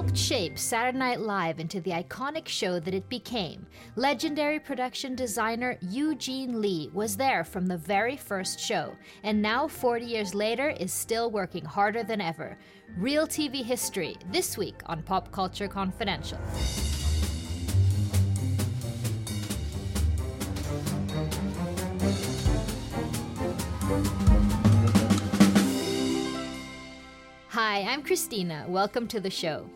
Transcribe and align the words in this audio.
helped 0.00 0.16
shape 0.16 0.58
Saturday 0.58 0.96
Night 0.96 1.20
Live 1.20 1.60
into 1.60 1.78
the 1.82 1.90
iconic 1.90 2.48
show 2.48 2.80
that 2.80 2.94
it 2.94 3.06
became. 3.10 3.66
Legendary 3.96 4.58
production 4.58 5.14
designer 5.14 5.76
Eugene 5.82 6.58
Lee 6.58 6.88
was 6.94 7.18
there 7.18 7.44
from 7.44 7.66
the 7.66 7.76
very 7.76 8.16
first 8.16 8.58
show, 8.58 8.96
and 9.24 9.42
now, 9.42 9.68
40 9.68 10.06
years 10.06 10.34
later, 10.34 10.70
is 10.70 10.90
still 10.90 11.30
working 11.30 11.66
harder 11.66 12.02
than 12.02 12.22
ever. 12.22 12.56
Real 12.96 13.26
TV 13.26 13.62
history 13.62 14.16
this 14.32 14.56
week 14.56 14.80
on 14.86 15.02
Pop 15.02 15.30
Culture 15.32 15.68
Confidential. 15.68 16.38
Hi, 27.48 27.82
I'm 27.82 28.02
Christina. 28.02 28.64
Welcome 28.66 29.06
to 29.08 29.20
the 29.20 29.28
show. 29.28 29.68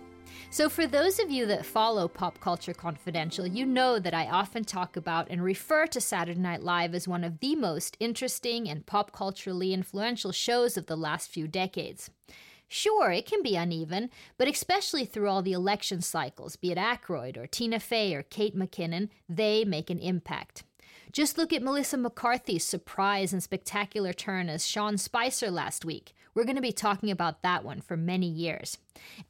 So, 0.54 0.68
for 0.68 0.86
those 0.86 1.18
of 1.18 1.32
you 1.32 1.46
that 1.46 1.66
follow 1.66 2.06
Pop 2.06 2.38
Culture 2.38 2.74
Confidential, 2.74 3.44
you 3.44 3.66
know 3.66 3.98
that 3.98 4.14
I 4.14 4.28
often 4.28 4.62
talk 4.62 4.96
about 4.96 5.26
and 5.28 5.42
refer 5.42 5.88
to 5.88 6.00
Saturday 6.00 6.38
Night 6.38 6.62
Live 6.62 6.94
as 6.94 7.08
one 7.08 7.24
of 7.24 7.40
the 7.40 7.56
most 7.56 7.96
interesting 7.98 8.68
and 8.68 8.86
pop 8.86 9.10
culturally 9.10 9.74
influential 9.74 10.30
shows 10.30 10.76
of 10.76 10.86
the 10.86 10.96
last 10.96 11.28
few 11.28 11.48
decades. 11.48 12.08
Sure, 12.68 13.10
it 13.10 13.26
can 13.26 13.42
be 13.42 13.56
uneven, 13.56 14.10
but 14.38 14.46
especially 14.46 15.04
through 15.04 15.28
all 15.28 15.42
the 15.42 15.52
election 15.52 16.00
cycles, 16.00 16.54
be 16.54 16.70
it 16.70 16.78
Aykroyd 16.78 17.36
or 17.36 17.48
Tina 17.48 17.80
Fey 17.80 18.14
or 18.14 18.22
Kate 18.22 18.56
McKinnon, 18.56 19.08
they 19.28 19.64
make 19.64 19.90
an 19.90 19.98
impact. 19.98 20.62
Just 21.10 21.36
look 21.36 21.52
at 21.52 21.64
Melissa 21.64 21.96
McCarthy's 21.96 22.62
surprise 22.62 23.32
and 23.32 23.42
spectacular 23.42 24.12
turn 24.12 24.48
as 24.48 24.64
Sean 24.64 24.98
Spicer 24.98 25.50
last 25.50 25.84
week. 25.84 26.13
We're 26.34 26.44
going 26.44 26.56
to 26.56 26.62
be 26.62 26.72
talking 26.72 27.10
about 27.10 27.42
that 27.42 27.64
one 27.64 27.80
for 27.80 27.96
many 27.96 28.26
years. 28.26 28.78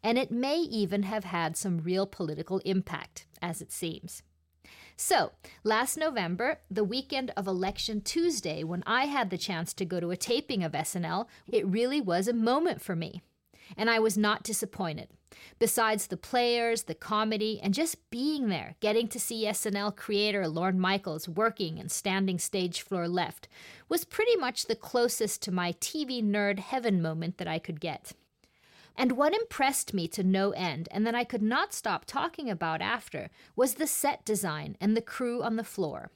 And 0.03 0.19
it 0.19 0.31
may 0.31 0.57
even 0.59 1.03
have 1.05 1.25
had 1.25 1.57
some 1.57 1.79
real 1.79 2.07
political 2.07 2.59
impact, 2.65 3.27
as 3.43 3.61
it 3.61 3.71
seems. 3.71 4.23
So, 4.97 5.33
last 5.65 5.97
November, 5.97 6.61
the 6.71 6.85
weekend 6.85 7.33
of 7.37 7.47
Election 7.47 8.01
Tuesday, 8.01 8.63
when 8.63 8.85
I 8.87 9.07
had 9.07 9.31
the 9.31 9.39
chance 9.39 9.75
to 9.75 9.85
go 9.85 9.99
to 9.99 10.13
a 10.13 10.17
taping 10.17 10.63
of 10.63 10.73
SNL, 10.73 11.27
it 11.49 11.67
really 11.67 12.01
was 12.01 12.29
a 12.29 12.33
moment 12.33 12.81
for 12.81 12.95
me. 12.95 13.21
And 13.77 13.91
I 13.91 13.99
was 13.99 14.17
not 14.17 14.43
disappointed. 14.43 15.09
Besides 15.59 16.07
the 16.07 16.17
players, 16.17 16.85
the 16.85 16.95
comedy, 16.95 17.61
and 17.63 17.75
just 17.75 18.09
being 18.11 18.49
there, 18.49 18.77
getting 18.81 19.09
to 19.09 19.21
see 19.21 19.47
SNL 19.47 19.97
creator 19.97 20.47
Lorne 20.47 20.79
Michaels 20.79 21.29
working 21.29 21.79
and 21.79 21.91
standing 21.91 22.39
stage 22.39 22.83
floor 22.83 23.09
left 23.09 23.49
was 23.89 24.05
pretty 24.05 24.37
much 24.37 24.67
the 24.67 24.77
closest 24.77 25.43
to 25.43 25.53
my 25.53 25.73
TV 25.75 26.23
nerd 26.23 26.59
heaven 26.59 27.03
moment 27.03 27.39
that 27.39 27.49
I 27.49 27.59
could 27.59 27.81
get. 27.81 28.13
And 28.97 29.13
what 29.13 29.35
impressed 29.35 29.93
me 29.93 30.07
to 30.09 30.23
no 30.23 30.53
end, 30.53 30.89
and 30.93 31.05
that 31.07 31.17
I 31.17 31.25
could 31.25 31.43
not 31.43 31.75
stop 31.75 32.05
talking 32.05 32.49
about 32.49 32.81
after, 32.81 33.29
was 33.57 33.75
the 33.75 33.89
set 33.89 34.25
design 34.25 34.77
and 34.81 34.97
the 34.97 35.03
crew 35.03 35.43
on 35.43 35.57
the 35.57 35.65
floor. 35.65 36.11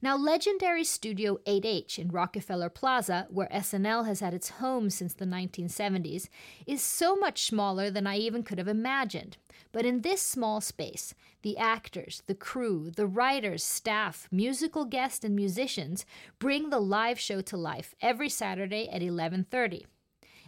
Now, 0.00 0.16
legendary 0.16 0.84
Studio 0.84 1.38
8H 1.46 1.98
in 1.98 2.08
Rockefeller 2.08 2.68
Plaza, 2.68 3.26
where 3.30 3.48
SNL 3.48 4.06
has 4.06 4.20
had 4.20 4.34
its 4.34 4.50
home 4.50 4.90
since 4.90 5.14
the 5.14 5.24
1970s, 5.24 6.28
is 6.66 6.82
so 6.82 7.16
much 7.16 7.44
smaller 7.46 7.90
than 7.90 8.06
I 8.06 8.16
even 8.16 8.42
could 8.42 8.58
have 8.58 8.68
imagined. 8.68 9.36
But 9.70 9.86
in 9.86 10.02
this 10.02 10.20
small 10.20 10.60
space, 10.60 11.14
the 11.42 11.56
actors, 11.56 12.22
the 12.26 12.34
crew, 12.34 12.90
the 12.90 13.06
writers, 13.06 13.64
staff, 13.64 14.28
musical 14.30 14.84
guests, 14.84 15.24
and 15.24 15.34
musicians 15.34 16.04
bring 16.38 16.70
the 16.70 16.80
live 16.80 17.18
show 17.18 17.40
to 17.40 17.56
life 17.56 17.94
every 18.00 18.28
Saturday 18.28 18.88
at 18.88 19.02
11:30. 19.02 19.86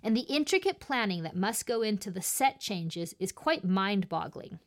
And 0.02 0.14
the 0.14 0.28
intricate 0.28 0.80
planning 0.80 1.22
that 1.22 1.34
must 1.34 1.66
go 1.66 1.80
into 1.80 2.10
the 2.10 2.20
set 2.20 2.60
changes 2.60 3.14
is 3.18 3.32
quite 3.32 3.64
mind-boggling. 3.64 4.58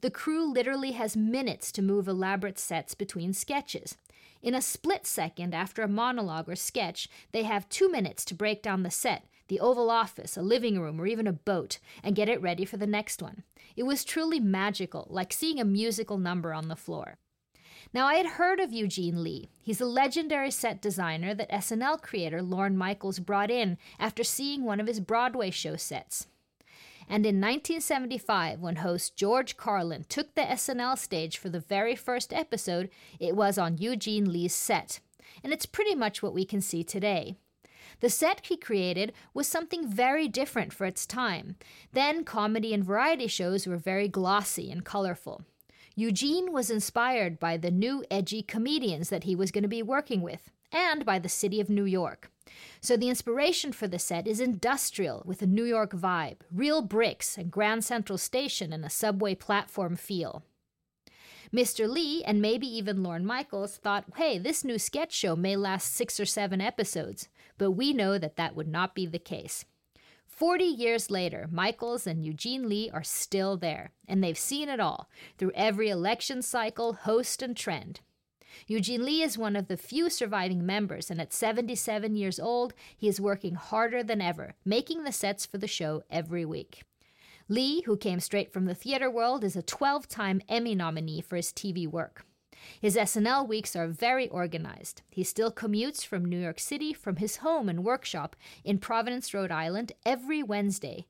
The 0.00 0.10
crew 0.10 0.52
literally 0.52 0.92
has 0.92 1.16
minutes 1.16 1.72
to 1.72 1.82
move 1.82 2.08
elaborate 2.08 2.58
sets 2.58 2.94
between 2.94 3.32
sketches. 3.32 3.96
In 4.42 4.54
a 4.54 4.60
split 4.60 5.06
second 5.06 5.54
after 5.54 5.82
a 5.82 5.88
monologue 5.88 6.48
or 6.48 6.56
sketch, 6.56 7.08
they 7.32 7.44
have 7.44 7.68
two 7.68 7.90
minutes 7.90 8.24
to 8.26 8.34
break 8.34 8.62
down 8.62 8.82
the 8.82 8.90
set, 8.90 9.24
the 9.48 9.60
Oval 9.60 9.90
Office, 9.90 10.36
a 10.36 10.42
living 10.42 10.78
room, 10.78 11.00
or 11.00 11.06
even 11.06 11.26
a 11.26 11.32
boat, 11.32 11.78
and 12.02 12.14
get 12.14 12.28
it 12.28 12.42
ready 12.42 12.64
for 12.64 12.76
the 12.76 12.86
next 12.86 13.22
one. 13.22 13.42
It 13.76 13.84
was 13.84 14.04
truly 14.04 14.40
magical, 14.40 15.06
like 15.10 15.32
seeing 15.32 15.58
a 15.58 15.64
musical 15.64 16.18
number 16.18 16.52
on 16.52 16.68
the 16.68 16.76
floor. 16.76 17.16
Now, 17.92 18.06
I 18.06 18.14
had 18.16 18.26
heard 18.26 18.60
of 18.60 18.72
Eugene 18.72 19.22
Lee. 19.22 19.50
He's 19.62 19.80
a 19.80 19.86
legendary 19.86 20.50
set 20.50 20.82
designer 20.82 21.32
that 21.34 21.50
SNL 21.50 22.02
creator 22.02 22.42
Lorne 22.42 22.76
Michaels 22.76 23.20
brought 23.20 23.50
in 23.50 23.78
after 23.98 24.24
seeing 24.24 24.64
one 24.64 24.80
of 24.80 24.86
his 24.86 25.00
Broadway 25.00 25.50
show 25.50 25.76
sets. 25.76 26.26
And 27.08 27.26
in 27.26 27.40
1975, 27.40 28.60
when 28.60 28.76
host 28.76 29.16
George 29.16 29.56
Carlin 29.56 30.04
took 30.08 30.34
the 30.34 30.42
SNL 30.42 30.98
stage 30.98 31.38
for 31.38 31.48
the 31.48 31.60
very 31.60 31.94
first 31.94 32.32
episode, 32.32 32.90
it 33.20 33.36
was 33.36 33.58
on 33.58 33.78
Eugene 33.78 34.32
Lee's 34.32 34.54
set. 34.54 35.00
And 35.42 35.52
it's 35.52 35.66
pretty 35.66 35.94
much 35.94 36.22
what 36.22 36.34
we 36.34 36.44
can 36.44 36.60
see 36.60 36.82
today. 36.82 37.36
The 38.00 38.10
set 38.10 38.46
he 38.46 38.56
created 38.56 39.12
was 39.32 39.46
something 39.46 39.86
very 39.86 40.28
different 40.28 40.72
for 40.72 40.84
its 40.84 41.06
time. 41.06 41.56
Then, 41.92 42.24
comedy 42.24 42.74
and 42.74 42.84
variety 42.84 43.26
shows 43.26 43.66
were 43.66 43.76
very 43.76 44.08
glossy 44.08 44.70
and 44.70 44.84
colorful. 44.84 45.42
Eugene 45.94 46.52
was 46.52 46.70
inspired 46.70 47.38
by 47.38 47.56
the 47.56 47.70
new 47.70 48.04
edgy 48.10 48.42
comedians 48.42 49.10
that 49.10 49.24
he 49.24 49.36
was 49.36 49.52
going 49.52 49.62
to 49.62 49.68
be 49.68 49.82
working 49.82 50.22
with, 50.22 50.50
and 50.72 51.04
by 51.04 51.20
the 51.20 51.28
city 51.28 51.60
of 51.60 51.70
New 51.70 51.84
York. 51.84 52.30
So 52.80 52.96
the 52.96 53.08
inspiration 53.08 53.72
for 53.72 53.88
the 53.88 53.98
set 53.98 54.26
is 54.26 54.40
industrial 54.40 55.22
with 55.24 55.40
a 55.42 55.46
New 55.46 55.64
York 55.64 55.92
vibe, 55.92 56.38
real 56.52 56.82
bricks 56.82 57.38
and 57.38 57.50
Grand 57.50 57.84
Central 57.84 58.18
Station 58.18 58.72
and 58.72 58.84
a 58.84 58.90
subway 58.90 59.34
platform 59.34 59.96
feel. 59.96 60.44
Mr. 61.54 61.88
Lee 61.88 62.22
and 62.24 62.42
maybe 62.42 62.66
even 62.66 63.02
Lorne 63.02 63.24
Michaels 63.24 63.76
thought, 63.76 64.04
hey, 64.16 64.38
this 64.38 64.64
new 64.64 64.78
sketch 64.78 65.12
show 65.12 65.36
may 65.36 65.54
last 65.56 65.94
six 65.94 66.18
or 66.18 66.24
seven 66.24 66.60
episodes, 66.60 67.28
but 67.58 67.72
we 67.72 67.92
know 67.92 68.18
that 68.18 68.36
that 68.36 68.56
would 68.56 68.68
not 68.68 68.94
be 68.94 69.06
the 69.06 69.20
case. 69.20 69.64
Forty 70.26 70.64
years 70.64 71.12
later, 71.12 71.48
Michaels 71.52 72.08
and 72.08 72.24
Eugene 72.24 72.68
Lee 72.68 72.90
are 72.92 73.04
still 73.04 73.56
there, 73.56 73.92
and 74.08 74.22
they've 74.22 74.36
seen 74.36 74.68
it 74.68 74.80
all 74.80 75.08
through 75.38 75.52
every 75.54 75.88
election 75.88 76.42
cycle, 76.42 76.94
host, 76.94 77.40
and 77.40 77.56
trend. 77.56 78.00
Eugene 78.66 79.04
Lee 79.04 79.22
is 79.22 79.38
one 79.38 79.56
of 79.56 79.68
the 79.68 79.76
few 79.76 80.10
surviving 80.10 80.64
members, 80.64 81.10
and 81.10 81.20
at 81.20 81.32
77 81.32 82.16
years 82.16 82.38
old, 82.38 82.74
he 82.96 83.08
is 83.08 83.20
working 83.20 83.54
harder 83.54 84.02
than 84.02 84.20
ever, 84.20 84.54
making 84.64 85.04
the 85.04 85.12
sets 85.12 85.46
for 85.46 85.58
the 85.58 85.66
show 85.66 86.02
every 86.10 86.44
week. 86.44 86.82
Lee, 87.48 87.82
who 87.82 87.96
came 87.96 88.20
straight 88.20 88.52
from 88.52 88.64
the 88.64 88.74
theater 88.74 89.10
world, 89.10 89.44
is 89.44 89.56
a 89.56 89.62
12 89.62 90.08
time 90.08 90.40
Emmy 90.48 90.74
nominee 90.74 91.20
for 91.20 91.36
his 91.36 91.52
TV 91.52 91.86
work. 91.86 92.24
His 92.80 92.96
SNL 92.96 93.46
weeks 93.46 93.76
are 93.76 93.86
very 93.86 94.28
organized. 94.28 95.02
He 95.10 95.24
still 95.24 95.52
commutes 95.52 96.06
from 96.06 96.24
New 96.24 96.38
York 96.38 96.58
City 96.58 96.94
from 96.94 97.16
his 97.16 97.38
home 97.38 97.68
and 97.68 97.84
workshop 97.84 98.36
in 98.64 98.78
Providence, 98.78 99.34
Rhode 99.34 99.52
Island 99.52 99.92
every 100.06 100.42
Wednesday. 100.42 101.06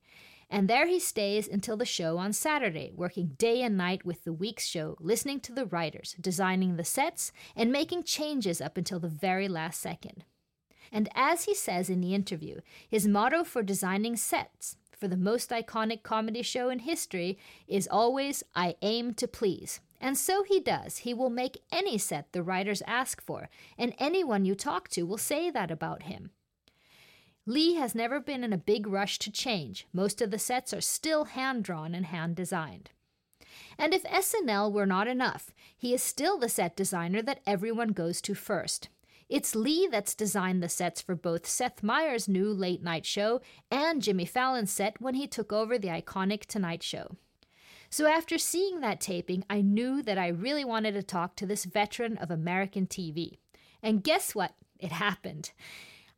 And 0.49 0.69
there 0.69 0.87
he 0.87 0.99
stays 0.99 1.47
until 1.47 1.75
the 1.75 1.85
show 1.85 2.17
on 2.17 2.31
Saturday, 2.31 2.91
working 2.95 3.33
day 3.37 3.61
and 3.61 3.75
night 3.75 4.05
with 4.05 4.23
the 4.23 4.33
week's 4.33 4.65
show, 4.65 4.95
listening 4.99 5.39
to 5.41 5.51
the 5.51 5.65
writers, 5.65 6.15
designing 6.21 6.75
the 6.75 6.83
sets, 6.83 7.31
and 7.55 7.71
making 7.71 8.03
changes 8.03 8.61
up 8.61 8.77
until 8.77 8.99
the 8.99 9.07
very 9.07 9.47
last 9.47 9.81
second. 9.81 10.23
And 10.91 11.09
as 11.15 11.45
he 11.45 11.55
says 11.55 11.89
in 11.89 11.99
the 11.99 12.13
interview, 12.13 12.61
his 12.87 13.07
motto 13.07 13.43
for 13.43 13.63
designing 13.63 14.15
sets 14.15 14.77
for 14.95 15.07
the 15.07 15.17
most 15.17 15.49
iconic 15.49 16.03
comedy 16.03 16.41
show 16.41 16.69
in 16.69 16.79
history 16.79 17.37
is 17.67 17.87
always, 17.91 18.43
I 18.55 18.75
aim 18.81 19.13
to 19.15 19.27
please. 19.27 19.81
And 19.99 20.17
so 20.17 20.43
he 20.43 20.59
does. 20.59 20.97
He 20.99 21.13
will 21.13 21.29
make 21.29 21.61
any 21.71 21.97
set 21.97 22.31
the 22.31 22.43
writers 22.43 22.83
ask 22.85 23.21
for, 23.21 23.49
and 23.77 23.93
anyone 23.97 24.45
you 24.45 24.55
talk 24.55 24.87
to 24.89 25.03
will 25.03 25.17
say 25.17 25.49
that 25.49 25.71
about 25.71 26.03
him. 26.03 26.31
Lee 27.47 27.75
has 27.75 27.93
never 27.93 28.19
been 28.19 28.43
in 28.43 28.53
a 28.53 28.57
big 28.57 28.87
rush 28.87 29.19
to 29.19 29.31
change. 29.31 29.85
Most 29.93 30.21
of 30.21 30.31
the 30.31 30.39
sets 30.39 30.73
are 30.73 30.81
still 30.81 31.25
hand 31.25 31.63
drawn 31.63 31.93
and 31.93 32.07
hand 32.07 32.35
designed. 32.35 32.89
And 33.77 33.93
if 33.93 34.03
SNL 34.03 34.71
were 34.71 34.87
not 34.87 35.07
enough, 35.07 35.51
he 35.77 35.93
is 35.93 36.01
still 36.01 36.39
the 36.39 36.49
set 36.49 36.75
designer 36.75 37.21
that 37.21 37.41
everyone 37.45 37.89
goes 37.89 38.19
to 38.21 38.33
first. 38.33 38.89
It's 39.29 39.55
Lee 39.55 39.87
that's 39.91 40.15
designed 40.15 40.61
the 40.61 40.69
sets 40.69 41.01
for 41.01 41.15
both 41.15 41.47
Seth 41.47 41.83
Meyers' 41.83 42.27
new 42.27 42.51
late 42.51 42.83
night 42.83 43.05
show 43.05 43.41
and 43.71 44.01
Jimmy 44.01 44.25
Fallon's 44.25 44.71
set 44.71 45.01
when 45.01 45.15
he 45.15 45.27
took 45.27 45.51
over 45.51 45.77
the 45.77 45.87
iconic 45.87 46.45
Tonight 46.45 46.83
Show. 46.83 47.15
So 47.89 48.07
after 48.07 48.37
seeing 48.37 48.81
that 48.81 48.99
taping, 48.99 49.43
I 49.49 49.61
knew 49.61 50.01
that 50.03 50.17
I 50.17 50.27
really 50.27 50.65
wanted 50.65 50.93
to 50.93 51.03
talk 51.03 51.35
to 51.37 51.45
this 51.45 51.65
veteran 51.65 52.17
of 52.17 52.29
American 52.29 52.87
TV. 52.87 53.37
And 53.81 54.03
guess 54.03 54.35
what? 54.35 54.53
It 54.79 54.91
happened. 54.91 55.51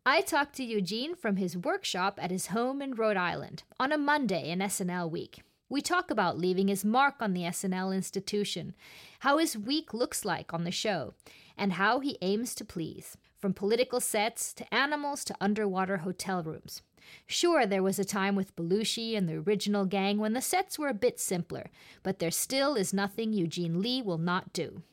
I 0.09 0.21
talked 0.21 0.55
to 0.55 0.63
Eugene 0.63 1.15
from 1.15 1.35
his 1.35 1.57
workshop 1.57 2.17
at 2.21 2.31
his 2.31 2.47
home 2.47 2.81
in 2.81 2.95
Rhode 2.95 3.17
Island 3.17 3.63
on 3.77 3.91
a 3.91 3.97
Monday 3.97 4.49
in 4.49 4.59
SNL 4.59 5.11
week. 5.11 5.41
We 5.67 5.81
talk 5.81 6.09
about 6.09 6.37
leaving 6.37 6.69
his 6.69 6.85
mark 6.85 7.15
on 7.19 7.33
the 7.33 7.41
SNL 7.41 7.93
institution, 7.93 8.73
how 9.19 9.37
his 9.37 9.57
week 9.57 9.93
looks 9.93 10.23
like 10.23 10.53
on 10.53 10.63
the 10.63 10.71
show, 10.71 11.13
and 11.57 11.73
how 11.73 11.99
he 11.99 12.17
aims 12.21 12.55
to 12.55 12.63
please, 12.63 13.17
from 13.37 13.53
political 13.53 13.99
sets 13.99 14.53
to 14.53 14.73
animals 14.73 15.25
to 15.25 15.35
underwater 15.41 15.97
hotel 15.97 16.41
rooms. 16.41 16.83
Sure, 17.25 17.65
there 17.65 17.83
was 17.83 17.99
a 17.99 18.05
time 18.05 18.33
with 18.33 18.55
Belushi 18.55 19.17
and 19.17 19.27
the 19.27 19.39
original 19.39 19.83
gang 19.83 20.19
when 20.19 20.31
the 20.31 20.41
sets 20.41 20.79
were 20.79 20.87
a 20.87 20.93
bit 20.93 21.19
simpler, 21.19 21.69
but 22.01 22.19
there 22.19 22.31
still 22.31 22.75
is 22.75 22.93
nothing 22.93 23.33
Eugene 23.33 23.81
Lee 23.81 24.01
will 24.01 24.17
not 24.17 24.53
do. 24.53 24.83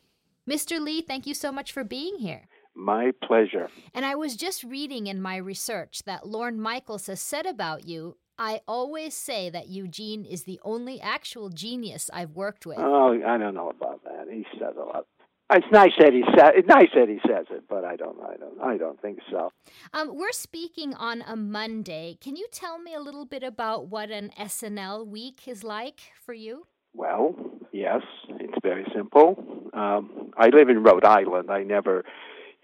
Mr. 0.50 0.80
Lee, 0.80 1.00
thank 1.00 1.24
you 1.24 1.34
so 1.34 1.52
much 1.52 1.70
for 1.70 1.84
being 1.84 2.18
here. 2.18 2.48
My 2.74 3.12
pleasure. 3.22 3.68
And 3.94 4.04
I 4.04 4.14
was 4.14 4.36
just 4.36 4.64
reading 4.64 5.06
in 5.06 5.20
my 5.20 5.36
research 5.36 6.02
that 6.06 6.26
Lorne 6.26 6.60
Michaels 6.60 7.06
has 7.06 7.20
said 7.20 7.46
about 7.46 7.84
you 7.84 8.16
I 8.38 8.62
always 8.66 9.14
say 9.14 9.48
that 9.50 9.68
Eugene 9.68 10.24
is 10.24 10.42
the 10.42 10.58
only 10.64 11.00
actual 11.00 11.50
genius 11.50 12.10
I've 12.12 12.32
worked 12.32 12.66
with. 12.66 12.78
Oh, 12.80 13.12
I 13.12 13.38
don't 13.38 13.54
know 13.54 13.70
about 13.70 14.02
that. 14.04 14.26
He 14.28 14.44
says 14.58 14.74
a 14.76 14.84
lot. 14.84 15.06
It's 15.52 15.66
nice 15.70 15.92
that 15.98 16.12
he 16.12 16.24
says. 16.36 16.52
It's 16.56 16.68
nice 16.68 16.88
that 16.94 17.08
he 17.08 17.20
says 17.28 17.46
it, 17.50 17.64
but 17.68 17.84
I 17.84 17.96
don't. 17.96 18.18
I 18.20 18.36
don't. 18.36 18.60
I 18.60 18.76
don't 18.76 19.00
think 19.00 19.18
so. 19.30 19.52
Um, 19.92 20.16
we're 20.16 20.32
speaking 20.32 20.94
on 20.94 21.22
a 21.26 21.36
Monday. 21.36 22.18
Can 22.20 22.34
you 22.34 22.48
tell 22.50 22.78
me 22.78 22.94
a 22.94 23.00
little 23.00 23.26
bit 23.26 23.42
about 23.42 23.88
what 23.88 24.10
an 24.10 24.30
SNL 24.40 25.06
week 25.06 25.46
is 25.46 25.62
like 25.62 26.00
for 26.24 26.32
you? 26.32 26.66
Well, 26.94 27.36
yes, 27.72 28.02
it's 28.28 28.58
very 28.62 28.86
simple. 28.94 29.36
Um, 29.74 30.32
I 30.36 30.48
live 30.48 30.70
in 30.70 30.82
Rhode 30.82 31.04
Island. 31.04 31.50
I 31.50 31.62
never, 31.62 32.04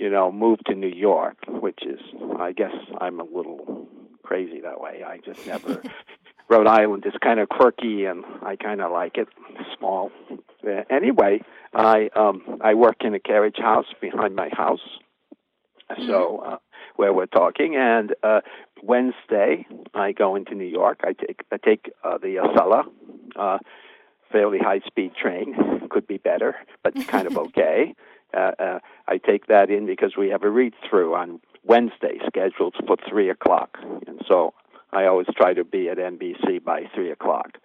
you 0.00 0.08
know, 0.08 0.32
moved 0.32 0.62
to 0.66 0.74
New 0.74 0.88
York, 0.88 1.36
which 1.46 1.80
is, 1.82 2.00
I 2.38 2.52
guess, 2.52 2.74
I'm 2.98 3.20
a 3.20 3.24
little 3.24 3.86
crazy 4.22 4.62
that 4.62 4.80
way. 4.80 5.02
I 5.06 5.18
just 5.18 5.46
never. 5.46 5.82
Rhode 6.48 6.66
Island 6.66 7.04
is 7.06 7.12
kind 7.22 7.38
of 7.38 7.50
quirky, 7.50 8.06
and 8.06 8.24
I 8.42 8.56
kind 8.56 8.80
of 8.80 8.90
like 8.90 9.18
it. 9.18 9.28
Small. 9.78 10.10
Uh, 10.66 10.82
anyway, 10.88 11.42
I 11.74 12.08
um 12.16 12.58
I 12.62 12.74
work 12.74 12.96
in 13.02 13.14
a 13.14 13.20
carriage 13.20 13.58
house 13.58 13.86
behind 14.00 14.34
my 14.34 14.48
house, 14.48 14.80
so 16.06 16.42
uh, 16.44 16.56
where 16.96 17.12
we're 17.12 17.26
talking. 17.26 17.76
And 17.76 18.14
uh, 18.22 18.40
Wednesday, 18.82 19.66
I 19.94 20.12
go 20.12 20.34
into 20.34 20.54
New 20.54 20.64
York. 20.64 21.02
I 21.04 21.12
take 21.12 21.42
I 21.52 21.58
take 21.58 21.92
uh, 22.02 22.18
the 22.18 22.36
Acela, 22.36 22.84
uh, 23.36 23.58
fairly 24.32 24.58
high 24.58 24.80
speed 24.86 25.12
train. 25.14 25.54
Could 25.90 26.06
be 26.06 26.16
better, 26.16 26.56
but 26.82 26.94
kind 27.06 27.26
of 27.26 27.36
okay. 27.46 27.94
Uh, 28.34 28.52
uh, 28.58 28.78
I 29.08 29.18
take 29.18 29.46
that 29.46 29.70
in 29.70 29.86
because 29.86 30.14
we 30.16 30.28
have 30.28 30.42
a 30.42 30.50
read 30.50 30.74
through 30.88 31.14
on 31.14 31.40
Wednesday 31.64 32.18
scheduled 32.26 32.74
for 32.86 32.96
three 33.08 33.28
o'clock, 33.30 33.78
and 34.06 34.20
so 34.26 34.54
I 34.92 35.06
always 35.06 35.26
try 35.36 35.54
to 35.54 35.64
be 35.64 35.88
at 35.88 35.98
NBC 35.98 36.62
by 36.64 36.84
three 36.94 37.10
o'clock. 37.10 37.58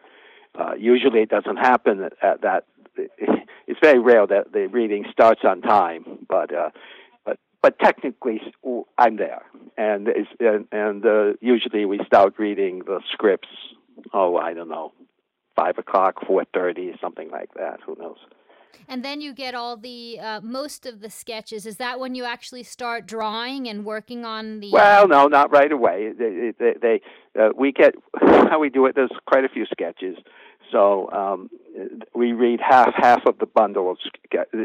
Uh, 0.57 0.73
usually, 0.77 1.21
it 1.21 1.29
doesn't 1.29 1.57
happen 1.57 2.03
at, 2.03 2.13
at 2.21 2.41
that. 2.41 2.65
It's 3.67 3.79
very 3.81 3.97
rare 3.97 4.27
that 4.27 4.53
the 4.53 4.67
reading 4.67 5.05
starts 5.11 5.41
on 5.43 5.61
time, 5.61 6.19
but 6.29 6.53
uh, 6.53 6.69
but 7.25 7.39
but 7.63 7.79
technically, 7.79 8.39
I'm 8.99 9.17
there, 9.17 9.41
and 9.75 10.07
it's, 10.07 10.29
and, 10.39 10.67
and 10.71 11.03
uh, 11.03 11.33
usually 11.41 11.85
we 11.85 11.99
start 12.05 12.35
reading 12.37 12.83
the 12.85 12.99
scripts. 13.11 13.47
Oh, 14.13 14.37
I 14.37 14.53
don't 14.53 14.69
know, 14.69 14.93
five 15.55 15.79
o'clock, 15.79 16.23
four 16.27 16.45
thirty, 16.53 16.93
something 17.01 17.31
like 17.31 17.55
that. 17.55 17.79
Who 17.87 17.97
knows? 17.99 18.19
And 18.87 19.03
then 19.03 19.21
you 19.21 19.33
get 19.33 19.55
all 19.55 19.77
the 19.77 20.19
uh, 20.19 20.41
most 20.41 20.85
of 20.85 21.01
the 21.01 21.09
sketches. 21.09 21.65
Is 21.65 21.77
that 21.77 21.99
when 21.99 22.15
you 22.15 22.23
actually 22.23 22.63
start 22.63 23.05
drawing 23.05 23.67
and 23.67 23.85
working 23.85 24.25
on 24.25 24.59
the? 24.59 24.71
Well, 24.71 25.07
no, 25.07 25.27
not 25.27 25.51
right 25.51 25.71
away. 25.71 26.11
They, 26.17 26.53
they, 26.57 26.73
they 26.81 27.01
uh, 27.39 27.49
we 27.55 27.71
get 27.71 27.95
how 28.19 28.59
we 28.59 28.69
do 28.69 28.85
it. 28.85 28.95
There's 28.95 29.11
quite 29.25 29.45
a 29.45 29.49
few 29.49 29.65
sketches, 29.65 30.17
so 30.71 31.09
um, 31.11 31.49
we 32.13 32.33
read 32.33 32.59
half 32.61 32.93
half 32.95 33.25
of 33.25 33.37
the 33.39 33.45
bundle 33.45 33.91
of, 33.91 33.97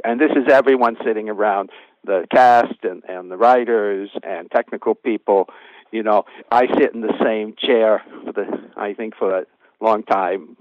and 0.05 0.21
this 0.21 0.31
is 0.33 0.53
everyone 0.53 0.97
sitting 1.05 1.29
around 1.29 1.71
the 2.05 2.27
cast 2.33 2.83
and 2.83 3.03
and 3.09 3.31
the 3.31 3.37
writers 3.37 4.11
and 4.23 4.51
technical 4.51 4.95
people. 4.95 5.49
You 5.93 6.03
know, 6.03 6.25
I 6.51 6.67
sit 6.79 6.95
in 6.95 7.01
the 7.01 7.15
same 7.23 7.55
chair 7.59 8.03
for 8.25 8.33
the 8.33 8.47
I 8.77 8.95
think 8.95 9.17
for 9.17 9.41
a 9.41 9.47
long 9.81 10.03
time, 10.05 10.57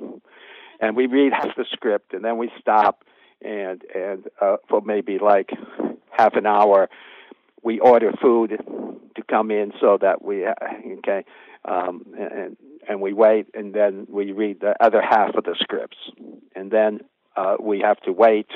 and 0.80 0.96
we 0.96 1.08
read 1.08 1.34
half 1.34 1.56
the 1.56 1.66
script, 1.72 2.14
and 2.14 2.24
then 2.24 2.38
we 2.38 2.52
stop 2.60 3.04
and 3.42 3.82
and 3.94 4.26
uh, 4.42 4.58
for 4.68 4.82
maybe 4.82 5.18
like 5.20 5.52
half 6.12 6.36
an 6.36 6.46
hour, 6.46 6.90
we 7.64 7.80
order 7.80 8.12
food 8.22 8.58
to 9.16 9.24
come 9.30 9.52
in 9.52 9.72
so 9.80 9.98
that 10.02 10.24
we 10.24 10.46
uh, 10.46 10.54
okay, 11.00 11.24
um, 11.66 12.06
and 12.18 12.58
and 12.88 13.02
we 13.02 13.14
wait, 13.14 13.48
and 13.54 13.74
then 13.74 14.08
we 14.10 14.32
read 14.32 14.60
the 14.62 14.76
other 14.84 15.02
half 15.02 15.36
of 15.36 15.44
the 15.44 15.56
scripts, 15.60 15.98
and 16.56 16.72
then 16.72 17.02
uh, 17.36 17.56
we 17.60 17.80
have 17.80 18.00
to 18.02 18.12
wait 18.12 18.48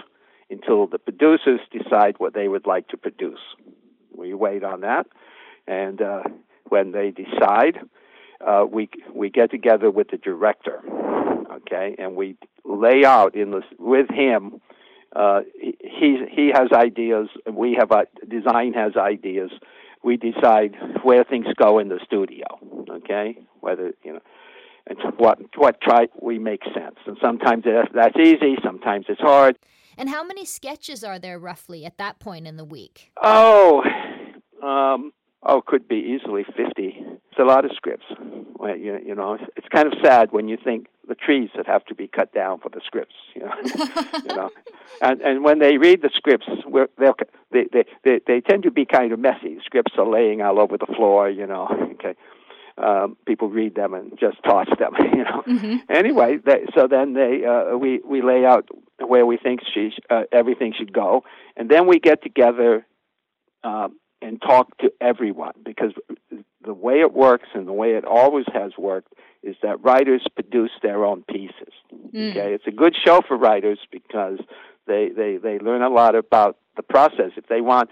until 0.49 0.87
the 0.87 0.99
producers 0.99 1.59
decide 1.71 2.15
what 2.17 2.33
they 2.33 2.47
would 2.47 2.65
like 2.65 2.87
to 2.89 2.97
produce. 2.97 3.39
We 4.15 4.33
wait 4.33 4.63
on 4.63 4.81
that, 4.81 5.07
and 5.67 6.01
uh, 6.01 6.23
when 6.69 6.91
they 6.91 7.11
decide, 7.11 7.79
uh, 8.45 8.65
we 8.69 8.89
we 9.13 9.29
get 9.29 9.51
together 9.51 9.89
with 9.89 10.09
the 10.11 10.17
director, 10.17 10.81
okay, 11.51 11.95
and 11.97 12.15
we 12.15 12.35
lay 12.65 13.05
out 13.05 13.35
in 13.35 13.51
this 13.51 13.63
with 13.79 14.09
him 14.09 14.61
uh, 15.15 15.41
he 15.59 16.17
he 16.31 16.51
has 16.53 16.71
ideas. 16.71 17.27
We 17.51 17.77
have 17.79 17.91
a 17.91 18.05
design 18.27 18.73
has 18.73 18.93
ideas. 18.97 19.51
We 20.03 20.17
decide 20.17 20.75
where 21.03 21.23
things 21.23 21.47
go 21.55 21.79
in 21.79 21.89
the 21.89 21.99
studio. 22.05 22.45
Okay, 22.89 23.37
whether 23.61 23.93
you 24.03 24.13
know, 24.13 24.19
and 24.87 24.97
what 25.17 25.39
what 25.55 25.81
try 25.81 26.07
we 26.21 26.39
make 26.39 26.63
sense. 26.63 26.97
And 27.05 27.17
sometimes 27.21 27.63
that's 27.93 28.17
easy. 28.17 28.55
Sometimes 28.63 29.05
it's 29.09 29.21
hard. 29.21 29.57
And 29.97 30.09
how 30.09 30.23
many 30.23 30.45
sketches 30.45 31.03
are 31.03 31.19
there 31.19 31.37
roughly 31.37 31.85
at 31.85 31.97
that 31.99 32.19
point 32.19 32.47
in 32.47 32.57
the 32.57 32.65
week? 32.65 33.11
Oh, 33.21 33.83
um, 34.63 35.13
oh, 35.45 35.61
could 35.65 35.87
be 35.87 36.17
easily 36.17 36.43
fifty. 36.43 37.03
It's 37.31 37.39
a 37.39 37.43
lot 37.43 37.65
of 37.65 37.71
scripts. 37.75 38.05
Well, 38.55 38.77
you, 38.77 38.99
you 39.05 39.15
know, 39.15 39.37
it's 39.55 39.67
kind 39.69 39.87
of 39.87 39.93
sad 40.03 40.31
when 40.31 40.47
you 40.47 40.57
think 40.63 40.87
the 41.07 41.15
trees 41.15 41.49
that 41.55 41.67
have 41.67 41.85
to 41.85 41.95
be 41.95 42.07
cut 42.07 42.33
down 42.33 42.59
for 42.59 42.69
the 42.69 42.81
scripts. 42.85 43.15
You 43.35 43.41
know, 43.41 43.53
you 44.25 44.35
know, 44.35 44.49
and 45.01 45.21
and 45.21 45.43
when 45.43 45.59
they 45.59 45.77
read 45.77 46.01
the 46.01 46.09
scripts, 46.13 46.47
they'll, 46.97 47.15
they 47.51 47.65
they 47.71 47.83
they 48.03 48.19
they 48.25 48.41
tend 48.41 48.63
to 48.63 48.71
be 48.71 48.85
kind 48.85 49.11
of 49.11 49.19
messy. 49.19 49.57
Scripts 49.65 49.93
are 49.97 50.07
laying 50.07 50.41
all 50.41 50.59
over 50.59 50.77
the 50.77 50.91
floor. 50.95 51.29
You 51.29 51.47
know, 51.47 51.67
okay. 51.93 52.15
Um, 52.75 53.17
people 53.27 53.49
read 53.49 53.75
them 53.75 53.93
and 53.93 54.17
just 54.19 54.37
toss 54.43 54.67
them. 54.79 54.93
You 54.99 55.23
know. 55.23 55.43
Mm-hmm. 55.47 55.75
Anyway, 55.89 56.37
they, 56.43 56.65
so 56.75 56.87
then 56.87 57.13
they 57.13 57.45
uh, 57.45 57.77
we 57.77 57.99
we 58.05 58.21
lay 58.21 58.45
out 58.45 58.67
where 58.99 59.25
we 59.25 59.37
think 59.37 59.61
she 59.73 59.91
uh, 60.09 60.23
everything 60.31 60.73
should 60.77 60.93
go, 60.93 61.23
and 61.57 61.69
then 61.69 61.87
we 61.87 61.99
get 61.99 62.23
together. 62.23 62.85
Um, 63.63 63.97
and 64.23 64.41
talk 64.41 64.77
to 64.77 64.91
everyone 65.01 65.53
because 65.63 65.91
the 66.65 66.73
way 66.73 67.01
it 67.01 67.13
works 67.13 67.49
and 67.53 67.67
the 67.67 67.73
way 67.73 67.91
it 67.91 68.05
always 68.05 68.45
has 68.53 68.71
worked 68.77 69.13
is 69.43 69.57
that 69.61 69.83
writers 69.83 70.25
produce 70.33 70.71
their 70.81 71.03
own 71.03 71.23
pieces. 71.23 71.73
Mm. 72.13 72.31
Okay, 72.31 72.53
it's 72.53 72.65
a 72.65 72.71
good 72.71 72.95
show 73.05 73.21
for 73.27 73.37
writers 73.37 73.79
because 73.91 74.39
they 74.87 75.09
they 75.09 75.37
they 75.37 75.59
learn 75.59 75.81
a 75.81 75.89
lot 75.89 76.15
about 76.15 76.57
the 76.77 76.83
process. 76.83 77.31
If 77.35 77.47
they 77.47 77.59
want, 77.59 77.89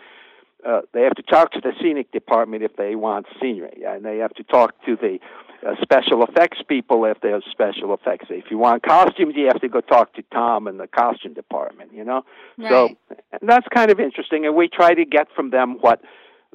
uh, 0.65 0.81
they 0.93 1.01
have 1.01 1.15
to 1.15 1.23
talk 1.23 1.51
to 1.51 1.61
the 1.61 1.73
scenic 1.81 2.11
department 2.11 2.63
if 2.63 2.75
they 2.77 2.95
want 2.95 3.25
scenery, 3.41 3.83
and 3.85 4.05
they 4.05 4.19
have 4.19 4.33
to 4.35 4.43
talk 4.43 4.73
to 4.85 4.95
the 4.95 5.19
uh, 5.67 5.75
special 5.81 6.23
effects 6.23 6.59
people 6.67 7.03
if 7.05 7.19
there's 7.21 7.43
special 7.51 7.93
effects. 7.93 8.27
If 8.29 8.45
you 8.49 8.57
want 8.57 8.83
costumes, 8.83 9.33
you 9.35 9.47
have 9.47 9.61
to 9.61 9.69
go 9.69 9.81
talk 9.81 10.13
to 10.13 10.23
Tom 10.33 10.67
in 10.67 10.77
the 10.77 10.87
costume 10.87 11.33
department. 11.33 11.91
You 11.93 12.05
know, 12.05 12.23
right. 12.57 12.69
so 12.69 13.17
that's 13.41 13.67
kind 13.75 13.91
of 13.91 13.99
interesting, 13.99 14.45
and 14.45 14.55
we 14.55 14.69
try 14.69 14.93
to 14.93 15.03
get 15.03 15.27
from 15.35 15.49
them 15.49 15.77
what 15.81 16.01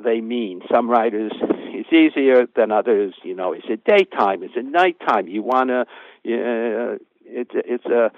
they 0.03 0.21
mean. 0.21 0.63
Some 0.73 0.91
writers, 0.91 1.33
it's 1.41 1.93
easier 1.93 2.47
than 2.55 2.71
others. 2.71 3.15
You 3.23 3.35
know, 3.35 3.53
is 3.53 3.65
it 3.69 3.85
daytime? 3.85 4.43
Is 4.43 4.51
it 4.57 4.65
nighttime? 4.65 5.29
You 5.29 5.43
want 5.43 5.71
to? 5.71 5.81
Uh, 5.81 6.99
it's 7.25 7.51
it's 7.55 7.87
a 7.87 8.11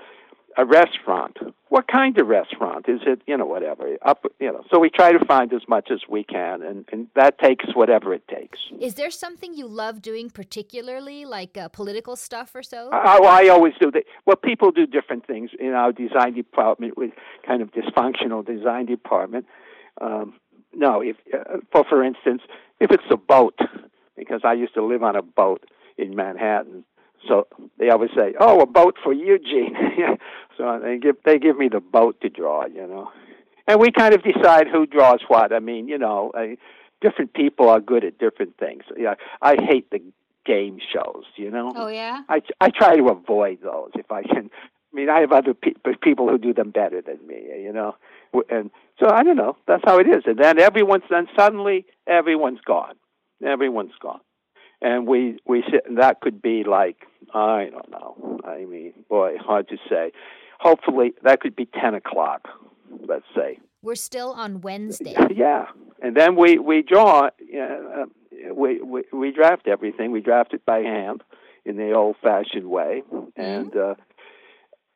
a 0.57 0.65
restaurant. 0.65 1.37
What 1.69 1.87
kind 1.87 2.19
of 2.19 2.27
restaurant 2.27 2.89
is 2.89 3.01
it? 3.07 3.23
You 3.27 3.37
know, 3.37 3.47
whatever. 3.47 3.97
Up, 4.03 4.25
you 4.41 4.51
know. 4.51 4.65
So 4.71 4.81
we 4.81 4.91
try 4.91 5.13
to 5.13 5.25
find 5.25 5.53
as 5.53 5.63
much 5.69 5.91
as 5.91 6.01
we 6.09 6.25
can, 6.25 6.63
and 6.63 6.85
and 6.91 7.07
that 7.15 7.39
takes 7.39 7.67
whatever 7.75 8.13
it 8.13 8.27
takes. 8.27 8.59
Is 8.81 8.95
there 8.95 9.11
something 9.11 9.55
you 9.55 9.69
love 9.69 10.03
doing 10.03 10.31
particularly, 10.31 11.25
like 11.25 11.57
uh, 11.57 11.69
political 11.69 12.17
stuff 12.17 12.55
or 12.55 12.63
so? 12.63 12.91
I, 12.93 13.19
I 13.19 13.49
always 13.49 13.75
do. 13.81 13.91
that. 13.93 14.05
well, 14.27 14.37
people 14.37 14.73
do 14.73 14.85
different 14.87 15.27
things 15.27 15.51
in 15.59 15.75
our 15.75 15.93
design 15.93 16.35
department 16.35 16.99
with 16.99 17.13
kind 17.47 17.63
of 17.63 17.71
dysfunctional 17.71 18.45
design 18.45 18.87
department. 18.87 19.47
Um, 20.01 20.35
no, 20.75 21.01
if 21.01 21.17
uh, 21.33 21.59
for 21.73 21.85
for 21.85 22.05
instance, 22.05 22.43
if 22.81 22.91
it's 22.91 23.05
a 23.11 23.17
boat, 23.17 23.59
because 24.17 24.41
I 24.45 24.53
used 24.53 24.75
to 24.75 24.85
live 24.85 25.03
on 25.03 25.17
a 25.17 25.23
boat 25.23 25.65
in 25.97 26.15
Manhattan, 26.15 26.85
so 27.27 27.47
they 27.79 27.91
always 27.91 28.11
say, 28.17 28.35
"Oh, 28.39 28.61
a 28.61 28.67
boat 28.67 28.97
for 29.03 29.13
Eugene." 29.13 29.77
so 30.57 30.81
they 30.83 30.99
give 30.99 31.17
they 31.25 31.39
give 31.39 31.59
me 31.59 31.69
the 31.69 31.81
boat 31.81 32.21
to 32.21 32.29
draw, 32.29 32.67
you 32.67 32.87
know, 32.87 33.11
and 33.67 33.81
we 33.81 33.91
kind 33.91 34.15
of 34.15 34.23
decide 34.23 34.69
who 34.69 34.87
draws 34.87 35.21
what. 35.29 35.53
I 35.53 35.59
mean, 35.59 35.89
you 35.89 35.99
know, 35.99 36.33
I, 36.35 36.57
different 37.01 37.35
people 37.35 37.69
are 37.69 37.81
good 37.81 38.05
at 38.05 38.19
different 38.19 38.57
things. 38.59 38.85
Yeah, 38.97 39.15
I 39.43 39.57
hate 39.61 39.91
the 39.91 40.01
game 40.45 40.79
shows, 40.93 41.25
you 41.37 41.51
know. 41.51 41.73
Oh 41.77 41.89
yeah. 41.89 42.23
I 42.29 42.43
I 42.61 42.71
try 42.71 42.97
to 42.97 43.09
avoid 43.09 43.59
those 43.63 43.91
if 43.95 44.11
I 44.11 44.23
can. 44.23 44.51
I 44.93 44.97
mean, 44.97 45.11
I 45.11 45.21
have 45.21 45.33
other 45.33 45.53
pe- 45.53 45.75
people 46.01 46.29
who 46.29 46.39
do 46.39 46.55
them 46.55 46.71
better 46.71 47.03
than 47.03 47.19
me, 47.27 47.43
you 47.63 47.73
know, 47.75 47.95
and 48.51 48.71
so 49.01 49.09
I 49.11 49.23
don't 49.23 49.37
know. 49.37 49.57
That's 49.67 49.83
how 49.85 49.99
it 49.99 50.07
is. 50.09 50.25
And 50.27 50.39
then 50.39 50.59
everyone's 50.59 51.05
then 51.11 51.27
suddenly 51.39 51.87
everyone's 52.07 52.61
gone. 52.67 52.95
Everyone's 53.45 53.93
gone. 54.01 54.21
and 54.83 55.07
we 55.07 55.39
we 55.47 55.63
sit. 55.71 55.85
And 55.87 55.99
that 55.99 56.21
could 56.21 56.41
be 56.43 56.65
like 56.65 56.97
I 57.35 57.69
don't 57.71 57.91
know. 57.91 58.41
I 58.45 58.65
mean, 58.65 58.93
boy, 59.09 59.37
hard 59.39 59.69
to 59.69 59.77
say. 59.89 60.13
Hopefully, 60.61 61.13
that 61.23 61.41
could 61.41 61.55
be 61.57 61.67
ten 61.67 61.95
o'clock. 61.95 62.49
Let's 63.07 63.27
say. 63.35 63.59
We're 63.83 63.95
still 63.95 64.33
on 64.33 64.61
Wednesday. 64.61 65.15
Yeah, 65.35 65.67
and 66.03 66.17
then 66.17 66.35
we 66.37 66.59
we 66.59 66.83
draw. 66.83 67.29
Uh, 67.29 68.07
we, 68.53 68.81
we 68.81 69.03
we 69.13 69.31
draft 69.33 69.69
everything. 69.69 70.11
We 70.11 70.21
draft 70.21 70.55
it 70.55 70.65
by 70.65 70.79
hand 70.79 71.23
in 71.65 71.77
the 71.77 71.93
old-fashioned 71.93 72.69
way, 72.69 73.03
Mm-hmm. 73.13 73.41
and 73.41 73.77
uh, 73.77 73.95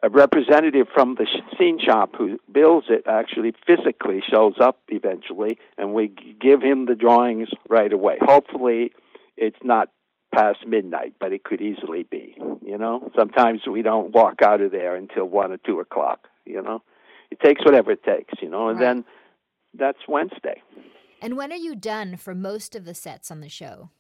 a 0.03 0.11
representative 0.11 0.89
from 0.93 1.15
the 1.15 1.27
scene 1.59 1.79
shop 1.79 2.11
who 2.17 2.39
builds 2.51 2.87
it 2.91 3.05
actually 3.07 3.55
physically 3.67 4.23
shows 4.29 4.55
up 4.61 4.81
eventually, 4.89 5.59
and 5.79 5.95
we 5.95 6.13
give 6.41 6.61
him 6.61 6.87
the 6.87 6.95
drawings 6.95 7.49
right 7.69 7.93
away. 7.93 8.19
Hopefully, 8.21 8.93
it's 9.37 9.59
not 9.63 9.91
past 10.35 10.67
midnight, 10.67 11.15
but 11.21 11.33
it 11.33 11.45
could 11.45 11.61
easily 11.61 12.03
be. 12.05 12.37
You 12.65 12.79
know, 12.79 13.11
sometimes 13.17 13.61
we 13.71 13.83
don't 13.83 14.13
walk 14.13 14.43
out 14.43 14.61
of 14.61 14.73
there 14.73 14.97
until 14.97 15.27
one 15.27 15.53
or 15.53 15.59
two 15.59 15.79
o'clock. 15.79 16.27
You 16.45 16.63
know, 16.63 16.83
it 17.31 17.39
takes 17.41 17.65
whatever 17.65 17.93
it 17.93 18.03
takes. 18.03 18.35
You 18.43 18.49
know, 18.49 18.69
and 18.69 18.81
Right. 18.81 18.87
then 18.87 19.05
that's 19.75 20.09
Wednesday. 20.09 20.63
And 21.21 21.37
when 21.37 21.53
are 21.53 21.57
you 21.57 21.77
done 21.77 22.17
for 22.17 22.35
most 22.35 22.75
of 22.75 22.85
the 22.85 22.95
sets 22.95 23.31
on 23.31 23.41
the 23.41 23.49
show? 23.49 23.91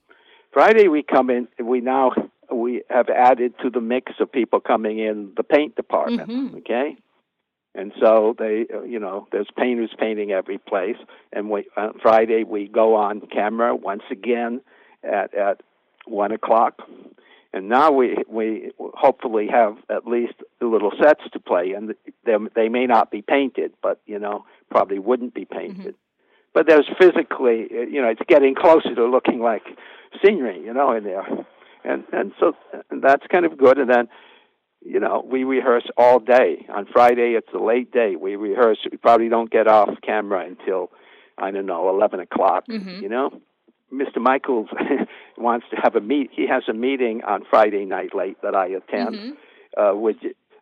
Friday 0.52 0.88
we 0.88 1.02
come 1.02 1.30
in. 1.30 1.48
We 1.62 1.80
now 1.80 2.10
we 2.54 2.82
have 2.90 3.08
added 3.08 3.54
to 3.62 3.70
the 3.70 3.80
mix 3.80 4.12
of 4.20 4.30
people 4.30 4.60
coming 4.60 4.98
in 4.98 5.32
the 5.36 5.42
paint 5.42 5.76
department. 5.76 6.28
Mhm. 6.28 6.58
Okay, 6.58 6.96
and 7.74 7.92
so 8.00 8.34
they, 8.38 8.66
uh, 8.72 8.82
you 8.82 8.98
know, 8.98 9.26
there's 9.32 9.50
painters 9.56 9.90
painting 9.98 10.30
every 10.32 10.58
place. 10.58 10.96
And 11.32 11.50
we 11.50 11.66
on 11.76 11.98
Friday 12.00 12.44
we 12.44 12.68
go 12.68 12.94
on 12.94 13.20
camera 13.22 13.74
once 13.74 14.02
again 14.10 14.60
at 15.02 15.34
at 15.34 15.62
one 16.06 16.32
o'clock. 16.32 16.82
And 17.54 17.68
now 17.68 17.90
we 17.90 18.16
we 18.28 18.72
hopefully 18.78 19.46
have 19.48 19.76
at 19.90 20.06
least 20.06 20.34
the 20.58 20.66
little 20.66 20.92
sets 20.98 21.22
to 21.32 21.38
play, 21.40 21.72
and 21.72 21.94
they 22.24 22.36
they 22.54 22.68
may 22.68 22.86
not 22.86 23.10
be 23.10 23.22
painted, 23.22 23.72
but 23.82 24.00
you 24.06 24.18
know 24.18 24.44
probably 24.70 24.98
wouldn't 24.98 25.34
be 25.34 25.44
painted. 25.44 25.94
But 26.54 26.66
there's 26.66 26.88
physically, 26.98 27.68
uh, 27.74 27.82
you 27.82 28.00
know, 28.02 28.08
it's 28.08 28.20
getting 28.28 28.54
closer 28.54 28.94
to 28.94 29.06
looking 29.06 29.40
like 29.40 29.62
scenery, 30.22 30.60
you 30.62 30.72
know, 30.74 30.92
in 30.92 31.04
there, 31.04 31.26
and 31.84 32.04
and 32.12 32.32
so 32.40 32.52
that's 32.90 33.26
kind 33.28 33.44
of 33.46 33.56
good. 33.58 33.78
And 33.78 33.88
then, 33.90 34.08
you 34.84 35.00
know, 35.00 35.24
we 35.28 35.44
rehearse 35.44 35.86
all 35.96 36.18
day. 36.18 36.66
On 36.68 36.86
Friday, 36.86 37.34
it's 37.36 37.52
a 37.54 37.58
late 37.58 37.92
day. 37.92 38.16
We 38.16 38.36
rehearse. 38.36 38.78
We 38.90 38.96
probably 38.98 39.28
don't 39.28 39.50
get 39.50 39.66
off 39.68 39.90
camera 40.02 40.44
until 40.46 40.90
I 41.38 41.50
don't 41.50 41.66
know 41.66 41.88
eleven 41.88 42.20
o'clock. 42.20 42.66
Mhm. 42.68 43.02
You 43.02 43.08
know, 43.08 43.40
Mr. 43.92 44.18
Michaels 44.20 44.68
wants 45.36 45.66
to 45.70 45.76
have 45.76 45.96
a 45.96 46.00
meet. 46.00 46.30
He 46.32 46.46
has 46.46 46.62
a 46.68 46.72
meeting 46.72 47.22
on 47.24 47.44
Friday 47.50 47.84
night 47.84 48.14
late 48.14 48.40
that 48.42 48.54
I 48.54 48.66
attend. 48.66 49.14
Mhm. 49.16 49.36
Uh, 49.76 49.92
which 49.96 50.18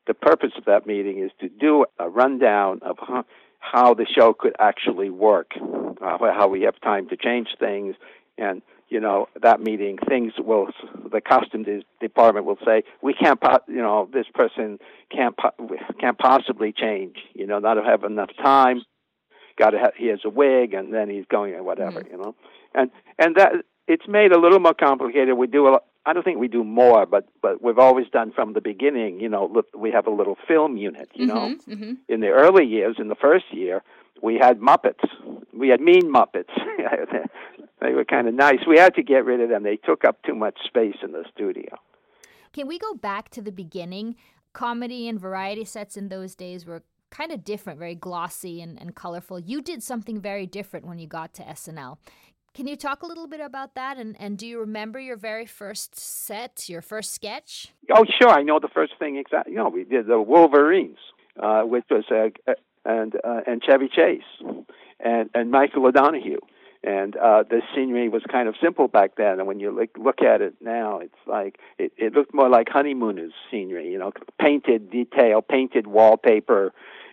the 0.07 0.15
purpose 0.15 0.53
of 0.57 0.65
that 0.67 0.87
meeting 0.87 1.19
is 1.19 1.33
to 1.41 1.49
do 1.49 1.85
a 1.99 2.09
rundown 2.09 2.79
of 2.83 2.97
how, 3.01 3.25
how 3.59 3.93
the 3.95 4.07
show 4.07 4.33
could 4.33 4.55
actually 4.61 5.11
work, 5.11 5.53
uh, 6.01 6.19
how 6.33 6.47
we 6.49 6.63
have 6.63 6.81
time 6.81 7.09
to 7.09 7.17
change 7.17 7.49
things, 7.59 7.97
and 8.39 8.63
you 8.89 9.01
know 9.01 9.29
that 9.43 9.61
meeting 9.61 9.99
things 10.09 10.33
will 10.39 10.69
the 11.13 11.21
costume 11.21 11.63
de- 11.63 11.85
department 12.01 12.47
will 12.47 12.59
say 12.65 12.83
we 13.03 13.15
can't 13.15 13.41
po- 13.41 13.61
you 13.69 13.77
know 13.77 14.09
this 14.13 14.27
person 14.35 14.79
can't 15.11 15.37
po- 15.37 15.55
can't 16.01 16.19
possibly 16.19 16.73
change 16.73 17.17
you 17.35 17.47
know 17.47 17.59
not 17.59 17.77
have 17.85 18.05
enough 18.05 18.31
time 18.43 18.83
got 19.59 19.71
to 19.71 19.79
have 19.79 19.93
he 19.97 20.07
has 20.09 20.21
a 20.25 20.31
wig 20.31 20.75
and 20.75 20.93
then 20.93 21.09
he's 21.09 21.25
going 21.31 21.55
and 21.55 21.65
whatever 21.65 22.03
you 22.11 22.17
know? 22.17 22.35
And 22.75 22.91
and 23.19 23.37
that 23.37 23.53
it's 23.87 24.07
made 24.09 24.33
a 24.33 24.39
little 24.39 24.61
more 24.61 24.75
complicated. 24.75 25.37
We 25.37 25.49
do 25.49 25.67
a 25.67 25.71
lot, 25.71 25.85
I 26.07 26.13
don't 26.13 26.23
think 26.23 26.39
we 26.39 26.49
do 26.49 26.65
more 26.65 27.07
but 27.07 27.29
but 27.43 27.63
we've 27.63 27.79
always 27.79 28.09
done 28.09 28.33
from 28.33 28.55
the 28.55 28.61
beginning 28.61 29.21
you 29.21 29.29
know 29.29 29.51
look, 29.53 29.67
we 29.77 29.91
have 29.91 30.07
a 30.07 30.11
little 30.11 30.37
film 30.49 30.77
unit 30.77 31.11
you 31.15 31.27
know? 31.27 31.55
Mhm, 31.69 31.69
mhm. 31.69 31.97
in 32.09 32.21
the 32.21 32.29
early 32.29 32.65
years, 32.65 32.97
in 32.99 33.09
the 33.09 33.15
first 33.15 33.53
year, 33.53 33.83
we 34.23 34.39
had 34.41 34.61
Muppets. 34.61 35.05
We 35.53 35.69
had 35.69 35.81
mean 35.81 36.13
Muppets. 36.13 36.51
they 37.81 37.93
were 37.93 38.05
kind 38.05 38.29
of 38.29 38.35
nice. 38.35 38.61
We 38.67 38.79
had 38.79 38.95
to 38.95 39.03
get 39.03 39.25
rid 39.25 39.41
of 39.41 39.49
them. 39.49 39.63
They 39.63 39.77
took 39.77 40.05
up 40.05 40.23
too 40.23 40.35
much 40.35 40.59
space 40.67 40.97
in 41.03 41.13
the 41.13 41.25
studio. 41.35 41.77
Can 42.53 42.67
we 42.67 42.79
go 42.79 42.95
back 42.95 43.29
to 43.31 43.43
the 43.43 43.53
beginning? 43.53 44.17
Comedy 44.53 45.09
and 45.09 45.21
variety 45.21 45.65
sets 45.65 45.97
in 45.97 46.09
those 46.09 46.35
days 46.35 46.67
were 46.67 46.83
kind 47.11 47.33
of 47.33 47.45
different, 47.45 47.79
very 47.79 47.95
glossy 47.95 48.61
and, 48.61 48.81
and 48.81 48.95
colorful. 48.95 49.39
You 49.39 49.63
did 49.63 49.83
something 49.83 50.21
very 50.21 50.47
different 50.47 50.87
when 50.87 50.99
you 50.99 51.07
got 51.07 51.35
to 51.35 51.43
SNL. 51.43 51.99
Can 52.53 52.67
you 52.67 52.75
talk 52.77 53.03
a 53.03 53.07
little 53.07 53.29
bit 53.29 53.41
about 53.41 53.75
that? 53.77 53.97
And, 53.97 54.17
and 54.19 54.37
do 54.37 54.47
you 54.47 54.59
remember 54.59 54.99
your 54.99 55.17
very 55.17 55.47
first 55.47 55.97
set, 55.97 56.69
your 56.69 56.83
first 56.83 57.13
sketch? 57.13 57.73
Oh, 57.95 58.05
sure. 58.21 58.31
I 58.31 58.43
know 58.43 58.59
the 58.59 58.69
first 58.69 58.95
thing 58.99 59.17
exactly. 59.17 59.53
You 59.53 59.59
know, 59.59 59.69
we 59.69 59.85
did 59.85 60.07
the 60.07 60.21
Wolverines, 60.21 60.99
uh, 61.41 61.63
which 61.63 61.85
was 61.91 62.05
a, 62.11 62.33
and 62.85 63.15
uh, 63.25 63.41
and 63.47 63.63
Chevy 63.63 63.89
Chase, 63.89 64.23
and 65.01 65.31
and 65.35 65.51
Michael 65.51 65.87
O'Donoghue. 65.87 66.41
And 66.83 67.15
uh, 67.17 67.43
the 67.43 67.61
scenery 67.75 68.09
was 68.09 68.23
kind 68.33 68.49
of 68.49 68.55
simple 68.63 68.89
back 68.89 69.17
then, 69.17 69.39
and 69.39 69.47
when 69.47 69.61
you 69.61 69.71
look 69.71 69.91
look 69.99 70.23
at 70.23 70.41
it 70.41 70.55
now, 70.63 70.99
it's 71.01 71.13
like 71.27 71.59
it, 71.79 71.93
it 71.99 72.15
looked 72.15 72.33
more 72.33 72.49
like 72.49 72.69
honeymooners 72.71 73.33
scenery. 73.51 73.93
You 73.93 73.99
know, 73.99 74.13
painted 74.41 74.91
detail, 74.91 75.43
painted 75.43 75.87
wallpaper. 75.87 76.73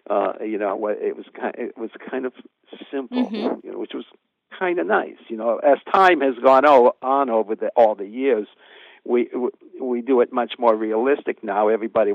Uh, 0.09 0.31
you 0.41 0.57
know, 0.57 0.87
it 0.87 1.17
was 1.17 1.25
kind. 1.37 1.53
It 1.57 1.77
was 1.77 1.89
kind 2.09 2.25
of 2.25 2.31
simple, 2.89 3.29
Mhm. 3.29 3.61
you 3.65 3.71
know, 3.73 3.77
which 3.79 3.93
was 3.93 4.05
kind 4.57 4.79
of 4.79 4.87
nice. 4.87 5.17
You 5.27 5.35
know, 5.35 5.57
as 5.57 5.79
time 5.93 6.21
has 6.21 6.35
gone 6.41 6.65
on 6.65 7.29
over 7.29 7.53
the, 7.55 7.67
all 7.75 7.93
the 7.93 8.07
years, 8.07 8.47
we 9.07 9.29
we 9.81 10.01
do 10.01 10.21
it 10.21 10.33
much 10.33 10.53
more 10.59 10.75
realistic 10.75 11.43
now. 11.43 11.67
Everybody, 11.69 12.11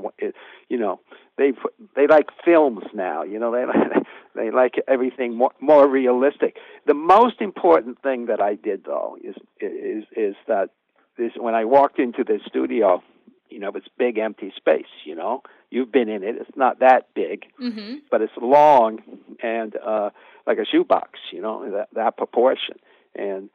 you 0.68 0.78
know, 0.78 1.00
they 1.38 1.52
they 1.96 2.06
like 2.06 2.28
films 2.44 2.84
now. 2.94 3.22
You 3.22 3.38
know, 3.38 3.50
they 3.52 3.64
they 4.34 4.50
like 4.50 4.74
everything 4.86 5.34
more 5.36 5.52
more 5.60 5.88
realistic. 5.88 6.56
The 6.86 6.94
most 6.94 7.40
important 7.40 8.02
thing 8.02 8.26
that 8.26 8.40
I 8.40 8.54
did 8.54 8.84
though 8.84 9.16
is 9.22 9.36
is 9.60 10.04
is 10.16 10.34
that 10.48 10.70
this 11.18 11.32
when 11.36 11.54
I 11.54 11.64
walked 11.64 11.98
into 11.98 12.24
the 12.24 12.38
studio, 12.46 13.02
you 13.48 13.58
know, 13.58 13.70
it's 13.74 13.88
big 13.98 14.18
empty 14.18 14.52
space. 14.56 14.92
You 15.04 15.14
know, 15.14 15.42
you've 15.70 15.92
been 15.92 16.08
in 16.08 16.22
it. 16.22 16.36
It's 16.40 16.56
not 16.56 16.80
that 16.80 17.08
big 17.14 17.46
Mm-hmm. 17.60 17.94
but 18.10 18.20
it's 18.22 18.32
long 18.40 18.98
and 19.42 19.76
uh 19.76 20.10
like 20.46 20.58
a 20.58 20.66
shoebox, 20.66 21.18
you 21.32 21.40
know, 21.40 21.70
that 21.70 21.88
that 21.94 22.16
proportion. 22.16 22.76
And 23.14 23.50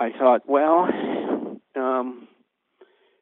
I 0.00 0.10
thought, 0.12 0.42
well, 0.48 0.88
um 1.76 2.28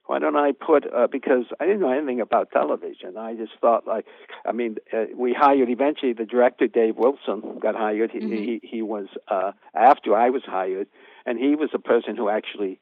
why 0.06 0.18
don't 0.20 0.36
I 0.36 0.52
put 0.52 0.84
uh, 0.92 1.08
because 1.10 1.44
I 1.60 1.66
didn't 1.66 1.80
know 1.80 1.92
anything 1.92 2.20
about 2.20 2.50
television. 2.52 3.16
I 3.16 3.34
just 3.34 3.52
thought 3.60 3.86
like 3.86 4.06
I 4.44 4.52
mean 4.52 4.76
uh, 4.92 5.06
we 5.16 5.32
hired 5.32 5.68
eventually 5.68 6.12
the 6.12 6.24
director 6.24 6.66
Dave 6.66 6.96
Wilson 6.96 7.58
got 7.60 7.74
hired. 7.74 8.10
He 8.12 8.20
Mhm. 8.20 8.44
he, 8.44 8.60
he 8.62 8.82
was 8.82 9.08
uh 9.28 9.52
after 9.74 10.14
I 10.16 10.30
was 10.30 10.42
hired 10.44 10.88
and 11.24 11.38
he 11.38 11.54
was 11.56 11.70
a 11.74 11.78
person 11.78 12.16
who 12.16 12.28
actually 12.28 12.78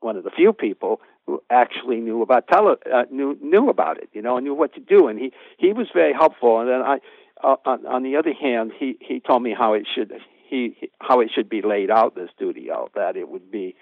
one 0.00 0.16
of 0.16 0.24
the 0.24 0.30
few 0.30 0.52
people 0.52 1.00
who 1.26 1.42
actually 1.48 1.96
knew 2.00 2.20
about 2.20 2.46
tele 2.48 2.76
uh, 2.92 3.04
knew 3.10 3.38
knew 3.40 3.70
about 3.70 3.96
it, 3.98 4.10
you 4.12 4.20
know, 4.20 4.36
and 4.36 4.44
knew 4.44 4.54
what 4.54 4.74
to 4.74 4.80
do. 4.80 5.08
And 5.08 5.18
he 5.18 5.32
he 5.56 5.72
was 5.72 5.86
very 5.94 6.12
helpful. 6.12 6.60
And 6.60 6.68
then 6.68 6.82
I, 6.82 6.98
uh, 7.42 7.56
on, 7.64 7.86
on 7.86 8.02
the 8.02 8.16
other 8.16 8.34
hand, 8.34 8.72
he 8.78 8.98
he 9.00 9.20
told 9.20 9.42
me 9.42 9.54
how 9.58 9.72
it 9.72 9.86
should 9.92 10.12
he 10.46 10.90
how 11.00 11.20
it 11.20 11.30
should 11.34 11.48
be 11.48 11.62
laid 11.62 11.90
out 11.90 12.14
in 12.16 12.24
the 12.24 12.28
studio. 12.36 12.90
That 12.94 13.16
it 13.16 13.30
would 13.30 13.50
be, 13.50 13.74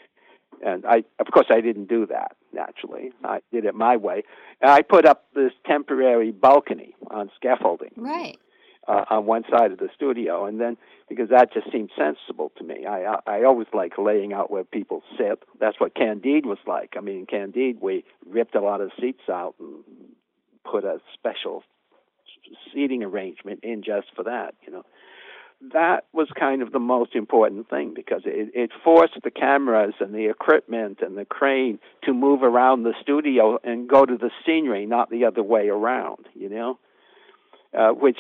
and 0.64 0.85
I 0.87 1.02
of 1.19 1.26
course 1.33 1.47
I 1.50 1.61
didn't 1.61 1.88
do 1.88 2.07
that 2.07 2.37
naturally. 2.52 3.12
I 3.25 3.40
did 3.52 3.64
it 3.64 3.75
my 3.75 3.97
way. 3.97 4.23
And 4.61 4.71
I 4.71 4.82
put 4.82 5.06
up 5.06 5.25
this 5.35 5.52
temporary 5.66 6.30
balcony 6.32 6.94
on 7.11 7.30
scaffolding 7.37 7.92
Right. 7.97 8.38
uh, 8.88 9.04
on 9.11 9.26
one 9.26 9.44
side 9.50 9.73
of 9.73 9.78
the 9.78 9.88
studio, 9.94 10.44
and 10.47 10.61
then 10.61 10.76
because 11.09 11.28
that 11.30 11.52
just 11.52 11.71
seemed 11.71 11.90
sensible 11.97 12.52
to 12.59 12.64
me. 12.64 12.87
I 12.87 13.04
I, 13.04 13.18
I 13.38 13.44
always 13.44 13.68
like 13.73 13.99
laying 13.99 14.32
out 14.32 14.50
where 14.50 14.64
people 14.64 15.02
sit. 15.18 15.42
That's 15.61 15.78
what 15.80 15.94
Candide 15.94 16.47
was 16.47 16.59
like. 16.66 16.94
I 16.97 17.00
mean, 17.00 17.26
Candide, 17.26 17.78
we 17.80 18.04
ripped 18.28 18.54
a 18.54 18.61
lot 18.61 18.80
of 18.80 18.90
seats 19.00 19.28
out 19.30 19.54
and 19.61 19.85
put 20.64 20.85
a 20.85 21.00
special 21.14 21.64
seating 22.73 23.02
arrangement 23.02 23.61
in 23.62 23.82
just 23.82 24.09
for 24.14 24.23
that. 24.25 24.54
You 24.66 24.73
know, 24.73 24.85
that 25.73 26.07
was 26.12 26.28
kind 26.38 26.62
of 26.62 26.73
the 26.73 26.81
most 26.81 27.14
important 27.14 27.71
thing 27.71 27.92
because 27.95 28.23
it, 28.25 28.50
it 28.54 28.71
forced 28.85 29.14
the 29.23 29.31
cameras 29.31 29.95
and 30.00 30.14
the 30.14 30.28
equipment 30.28 30.99
and 31.00 31.16
the 31.16 31.25
crane 31.25 31.78
to 32.04 32.12
move 32.12 32.42
around 32.42 32.83
the 32.83 32.95
studio 33.00 33.59
and 33.62 33.88
go 33.88 34.04
to 34.04 34.16
the 34.16 34.31
scenery, 34.45 34.87
not 34.87 35.09
the 35.11 35.25
other 35.25 35.42
way 35.42 35.69
around. 35.69 36.26
You 36.35 36.49
know 36.49 36.78
uh, 37.76 37.90
which 37.90 38.19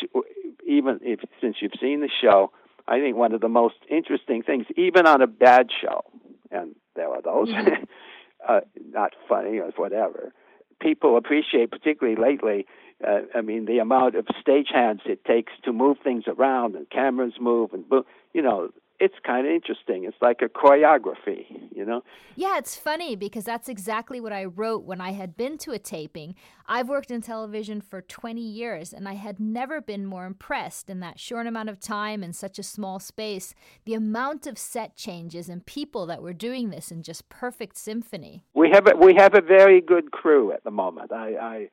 even 0.66 0.98
if 1.02 1.20
since 1.40 1.56
you've 1.60 1.72
seen 1.80 2.00
the 2.00 2.08
show, 2.20 2.52
I 2.88 3.00
think 3.00 3.16
one 3.16 3.32
of 3.32 3.40
the 3.40 3.48
most 3.48 3.76
interesting 3.90 4.42
things, 4.42 4.66
even 4.76 5.06
on 5.06 5.22
a 5.22 5.26
bad 5.26 5.68
show, 5.80 6.04
and 6.50 6.74
there 6.96 7.08
are 7.08 7.22
those, 7.22 7.48
Mhm. 7.48 7.86
uh, 8.48 8.60
not 8.90 9.14
funny 9.28 9.58
or 9.58 9.70
whatever, 9.76 10.32
people 10.80 11.16
appreciate, 11.16 11.70
particularly 11.70 12.20
lately. 12.20 12.66
Uh, 13.06 13.22
I 13.34 13.40
mean, 13.40 13.66
the 13.66 13.78
amount 13.78 14.14
of 14.14 14.26
stagehands 14.26 15.06
it 15.06 15.24
takes 15.24 15.52
to 15.64 15.72
move 15.72 15.98
things 16.02 16.24
around, 16.26 16.76
and 16.76 16.88
cameras 16.90 17.34
move, 17.40 17.72
and 17.72 17.88
bo- 17.88 18.06
you 18.32 18.42
know, 18.42 18.70
it's 19.02 19.16
kind 19.26 19.48
of 19.48 19.52
interesting. 19.52 20.04
It's 20.04 20.16
like 20.20 20.42
a 20.42 20.48
choreography, 20.48 21.46
you 21.74 21.84
know. 21.84 22.04
Yeah, 22.36 22.56
it's 22.58 22.76
funny 22.76 23.16
because 23.16 23.42
that's 23.42 23.68
exactly 23.68 24.20
what 24.20 24.32
I 24.32 24.44
wrote 24.44 24.84
when 24.84 25.00
I 25.00 25.10
had 25.10 25.36
been 25.36 25.58
to 25.58 25.72
a 25.72 25.78
taping. 25.80 26.36
I've 26.66 26.88
worked 26.88 27.10
in 27.10 27.20
television 27.20 27.80
for 27.80 28.00
20 28.00 28.40
years 28.40 28.92
and 28.92 29.08
I 29.08 29.14
had 29.14 29.40
never 29.40 29.80
been 29.80 30.06
more 30.06 30.24
impressed 30.24 30.88
in 30.88 31.00
that 31.00 31.18
short 31.18 31.48
amount 31.48 31.68
of 31.68 31.80
time 31.80 32.22
in 32.22 32.32
such 32.32 32.60
a 32.60 32.62
small 32.62 33.00
space. 33.00 33.56
The 33.86 33.94
amount 33.94 34.46
of 34.46 34.56
set 34.56 34.94
changes 34.94 35.48
and 35.48 35.66
people 35.66 36.06
that 36.06 36.22
were 36.22 36.32
doing 36.32 36.70
this 36.70 36.92
in 36.92 37.02
just 37.02 37.28
perfect 37.28 37.76
symphony. 37.76 38.44
We 38.54 38.70
have 38.70 38.86
a, 38.86 38.96
we 38.96 39.14
have 39.16 39.34
a 39.34 39.40
very 39.40 39.80
good 39.80 40.12
crew 40.12 40.52
at 40.52 40.62
the 40.62 40.70
moment. 40.70 41.10
I, 41.10 41.34
I 41.36 41.68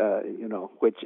uh, 0.00 0.22
you 0.24 0.48
know, 0.48 0.70
which 0.80 0.98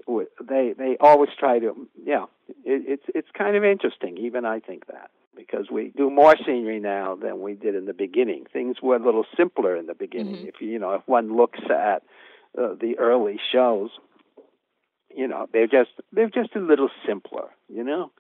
they 0.42 0.74
they 0.76 0.96
always 1.00 1.30
try 1.38 1.58
to. 1.58 1.88
Yeah, 2.02 2.24
it, 2.64 2.84
it's 2.86 3.04
it's 3.14 3.28
kind 3.36 3.56
of 3.56 3.64
interesting. 3.64 4.16
Even 4.18 4.44
I 4.44 4.60
think 4.60 4.86
that 4.86 5.10
because 5.36 5.70
we 5.70 5.92
do 5.96 6.10
more 6.10 6.34
scenery 6.44 6.80
now 6.80 7.14
than 7.14 7.40
we 7.40 7.54
did 7.54 7.74
in 7.74 7.86
the 7.86 7.94
beginning. 7.94 8.44
Things 8.52 8.76
were 8.82 8.96
a 8.96 9.04
little 9.04 9.24
simpler 9.36 9.76
in 9.76 9.86
the 9.86 9.94
beginning. 9.94 10.36
Mm-hmm. 10.36 10.48
If 10.48 10.60
you 10.60 10.78
know, 10.78 10.94
if 10.94 11.02
one 11.06 11.36
looks 11.36 11.60
at 11.70 12.02
uh, 12.58 12.74
the 12.80 12.96
early 12.98 13.38
shows, 13.52 13.90
you 15.14 15.28
know, 15.28 15.48
they're 15.52 15.66
just 15.66 15.90
they're 16.12 16.30
just 16.30 16.56
a 16.56 16.60
little 16.60 16.90
simpler. 17.06 17.48
You 17.68 17.84
know, 17.84 18.10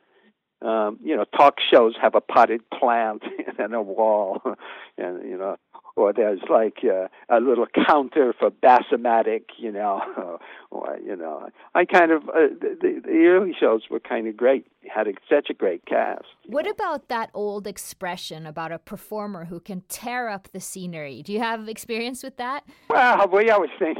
um, 0.62 0.98
you 1.02 1.16
know, 1.16 1.24
talk 1.36 1.56
shows 1.72 1.94
have 2.00 2.14
a 2.14 2.20
potted 2.20 2.62
plant 2.70 3.22
and 3.58 3.74
a 3.74 3.82
wall, 3.82 4.42
and 4.98 5.28
you 5.28 5.36
know, 5.36 5.56
or 5.96 6.12
there's 6.12 6.40
like 6.48 6.78
uh, 6.84 7.08
a 7.28 7.40
little 7.40 7.66
counter 7.86 8.32
for 8.38 8.50
Bassomatic, 8.50 9.44
you 9.56 9.72
know, 9.72 10.38
or 10.70 10.98
you 11.04 11.16
know, 11.16 11.48
I 11.74 11.84
kind 11.84 12.12
of 12.12 12.28
uh, 12.28 12.48
the, 12.60 13.00
the 13.04 13.26
early 13.26 13.54
shows 13.58 13.82
were 13.90 14.00
kind 14.00 14.26
of 14.26 14.36
great. 14.36 14.66
Had 14.88 15.06
a, 15.06 15.12
such 15.28 15.50
a 15.50 15.54
great 15.54 15.84
cast. 15.84 16.24
What 16.46 16.66
about 16.66 17.08
that 17.08 17.30
old 17.34 17.66
expression 17.66 18.46
about 18.46 18.72
a 18.72 18.78
performer 18.78 19.44
who 19.44 19.60
can 19.60 19.82
tear 19.88 20.28
up 20.28 20.48
the 20.52 20.60
scenery? 20.60 21.22
Do 21.22 21.32
you 21.32 21.40
have 21.40 21.68
experience 21.68 22.22
with 22.22 22.38
that? 22.38 22.64
Well, 22.88 23.28
we 23.28 23.50
always 23.50 23.70
think 23.78 23.98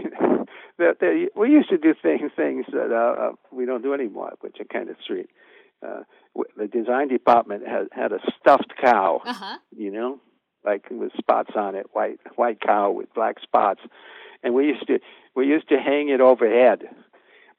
that 0.79 0.99
they, 1.01 1.29
we 1.39 1.51
used 1.51 1.69
to 1.69 1.79
do 1.79 1.95
things 2.01 2.31
things 2.35 2.65
that 2.73 2.91
uh, 2.91 3.23
uh, 3.23 3.33
we 3.53 3.67
don't 3.67 3.83
do 3.83 3.93
anymore, 3.93 4.33
which 4.41 4.57
are 4.61 4.65
kind 4.65 4.89
of 4.89 4.97
sweet. 5.07 5.29
Uh, 5.87 6.01
the 6.57 6.67
design 6.67 7.09
department 7.09 7.67
had 7.67 7.89
had 7.93 8.13
a 8.13 8.19
stuffed 8.41 8.73
cow, 8.81 9.21
uh-huh. 9.25 9.59
you 9.77 9.91
know, 9.91 10.21
like 10.65 10.87
with 10.91 11.13
spots 11.17 11.51
on 11.57 11.75
it, 11.75 11.87
white 11.93 12.19
white 12.37 12.61
cow 12.61 12.91
with 12.91 13.13
black 13.15 13.37
spots, 13.41 13.81
and 14.43 14.55
we 14.55 14.67
used 14.67 14.87
to 14.87 14.99
we 15.35 15.47
used 15.47 15.69
to 15.69 15.77
hang 15.77 16.09
it 16.09 16.21
overhead, 16.21 16.83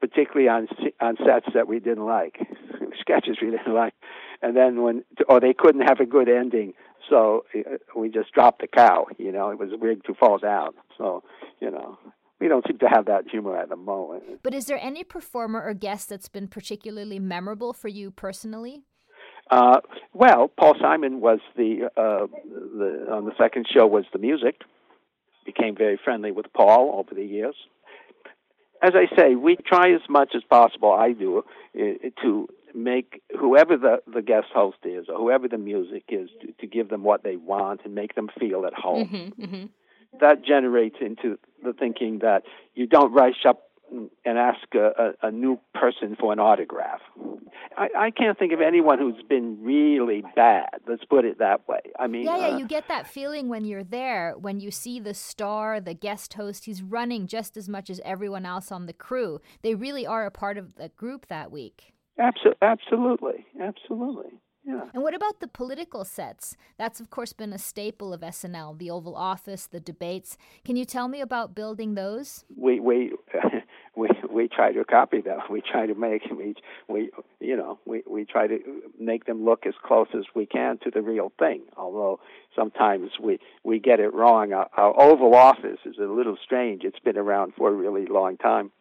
particularly 0.01 0.49
on 0.49 0.67
on 0.99 1.17
sets 1.25 1.47
that 1.53 1.67
we 1.67 1.79
didn't 1.79 2.05
like, 2.05 2.39
sketches 2.99 3.37
we 3.41 3.51
didn't 3.51 3.73
like, 3.73 3.93
and 4.41 4.55
then 4.55 4.81
when 4.81 5.03
or 5.27 5.39
they 5.39 5.53
couldn't 5.53 5.87
have 5.87 5.99
a 5.99 6.05
good 6.05 6.29
ending, 6.29 6.73
so 7.09 7.45
uh, 7.55 7.77
we 7.95 8.09
just 8.09 8.31
dropped 8.33 8.61
the 8.61 8.67
cow. 8.67 9.07
You 9.17 9.31
know, 9.31 9.49
it 9.49 9.59
was 9.59 9.69
rigged 9.79 10.05
to 10.07 10.13
fall 10.13 10.37
down. 10.37 10.71
So 10.97 11.23
you 11.59 11.71
know, 11.71 11.97
we 12.39 12.47
don't 12.47 12.65
seem 12.67 12.77
to 12.79 12.87
have 12.87 13.05
that 13.05 13.29
humor 13.29 13.57
at 13.57 13.69
the 13.69 13.75
moment. 13.75 14.23
But 14.43 14.53
is 14.53 14.65
there 14.65 14.79
any 14.81 15.03
performer 15.03 15.61
or 15.61 15.73
guest 15.73 16.09
that's 16.09 16.29
been 16.29 16.47
particularly 16.47 17.19
memorable 17.19 17.73
for 17.73 17.87
you 17.87 18.11
personally? 18.11 18.83
Uh, 19.51 19.79
well, 20.13 20.47
Paul 20.47 20.75
Simon 20.79 21.21
was 21.21 21.39
the, 21.57 21.89
uh, 21.97 22.27
the 22.45 23.07
on 23.11 23.25
the 23.25 23.33
second 23.37 23.67
show 23.71 23.87
was 23.87 24.05
the 24.13 24.19
music. 24.19 24.61
Became 25.45 25.75
very 25.75 25.99
friendly 26.03 26.31
with 26.31 26.45
Paul 26.53 26.91
over 26.93 27.15
the 27.15 27.25
years. 27.25 27.55
As 28.81 28.91
I 28.93 29.13
say, 29.17 29.35
we 29.35 29.57
try 29.57 29.91
as 29.93 30.01
much 30.07 30.33
as 30.35 30.43
possible. 30.49 30.91
I 30.91 31.11
do 31.13 31.43
to 32.21 32.47
make 32.75 33.21
whoever 33.37 33.75
the 33.75 33.97
the 34.11 34.21
guest 34.21 34.47
host 34.53 34.77
is 34.83 35.07
or 35.09 35.17
whoever 35.17 35.47
the 35.47 35.57
music 35.57 36.03
is 36.09 36.29
to, 36.41 36.51
to 36.59 36.67
give 36.67 36.89
them 36.89 37.03
what 37.03 37.23
they 37.23 37.35
want 37.35 37.81
and 37.83 37.95
make 37.95 38.15
them 38.15 38.29
feel 38.39 38.65
at 38.65 38.73
home. 38.73 39.07
Mm-hmm, 39.07 39.43
mm-hmm. 39.43 39.65
That 40.19 40.43
generates 40.43 40.97
into 41.01 41.37
the 41.63 41.73
thinking 41.73 42.19
that 42.19 42.43
you 42.73 42.87
don't 42.87 43.13
rush 43.13 43.45
up 43.47 43.63
and 44.25 44.37
ask 44.37 44.59
a, 44.75 45.13
a, 45.23 45.27
a 45.27 45.31
new 45.31 45.59
person 45.73 46.15
for 46.19 46.31
an 46.31 46.39
autograph. 46.39 47.01
I, 47.77 47.87
I 47.97 48.11
can't 48.11 48.37
think 48.37 48.53
of 48.53 48.61
anyone 48.61 48.99
who's 48.99 49.23
been 49.27 49.57
really 49.61 50.23
bad. 50.35 50.69
Let's 50.87 51.03
put 51.05 51.25
it 51.25 51.39
that 51.39 51.67
way. 51.67 51.79
I 51.97 52.07
mean, 52.07 52.23
yeah, 52.23 52.37
yeah, 52.37 52.47
uh, 52.55 52.57
you 52.57 52.67
get 52.67 52.87
that 52.87 53.07
feeling 53.07 53.49
when 53.49 53.65
you're 53.65 53.83
there, 53.83 54.35
when 54.37 54.59
you 54.59 54.71
see 54.71 54.99
the 54.99 55.13
star, 55.13 55.79
the 55.79 55.93
guest 55.93 56.33
host. 56.35 56.65
He's 56.65 56.81
running 56.81 57.27
just 57.27 57.57
as 57.57 57.67
much 57.67 57.89
as 57.89 57.99
everyone 58.05 58.45
else 58.45 58.71
on 58.71 58.85
the 58.85 58.93
crew. 58.93 59.39
They 59.61 59.75
really 59.75 60.05
are 60.05 60.25
a 60.25 60.31
part 60.31 60.57
of 60.57 60.75
the 60.75 60.89
group 60.89 61.27
that 61.27 61.51
week. 61.51 61.93
Absolutely, 62.19 62.57
absolutely, 62.61 63.45
absolutely. 63.61 64.39
Yeah. 64.63 64.81
And 64.93 65.03
what 65.03 65.13
about 65.13 65.39
the 65.39 65.47
political 65.47 66.03
sets? 66.03 66.57
That's, 66.77 66.99
of 66.99 67.09
course, 67.09 67.33
been 67.33 67.53
a 67.53 67.57
staple 67.57 68.13
of 68.13 68.21
SNL, 68.21 68.77
the 68.77 68.89
Oval 68.89 69.15
Office, 69.15 69.65
the 69.65 69.79
debates. 69.79 70.37
Can 70.65 70.75
you 70.75 70.85
tell 70.85 71.07
me 71.07 71.21
about 71.21 71.55
building 71.55 71.95
those? 71.95 72.43
We, 72.55 72.79
we, 72.79 73.13
we, 73.95 74.09
we 74.31 74.47
try 74.47 74.71
to 74.73 74.83
copy 74.83 75.21
them. 75.21 75.39
We 75.49 75.61
try 75.61 75.87
to 75.87 75.95
make, 75.95 76.23
we, 76.35 76.55
we, 76.87 77.09
you 77.39 77.55
know, 77.55 77.79
we, 77.85 78.03
we 78.09 78.25
try 78.25 78.47
to 78.47 78.59
make 78.99 79.25
them 79.25 79.45
look 79.45 79.65
as 79.65 79.73
close 79.83 80.07
as 80.13 80.25
we 80.35 80.45
can 80.45 80.77
to 80.83 80.91
the 80.91 81.01
real 81.01 81.31
thing. 81.39 81.63
Although 81.77 82.19
sometimes 82.55 83.11
we, 83.21 83.39
we 83.63 83.79
get 83.79 83.99
it 83.99 84.13
wrong. 84.13 84.51
Our, 84.53 84.69
our 84.75 85.01
Oval 85.01 85.35
Office 85.35 85.79
is 85.85 85.97
a 85.97 86.03
little 86.03 86.37
strange. 86.43 86.83
It's 86.83 86.99
been 86.99 87.17
around 87.17 87.53
for 87.57 87.69
a 87.69 87.73
really 87.73 88.05
long 88.07 88.37
time. 88.37 88.71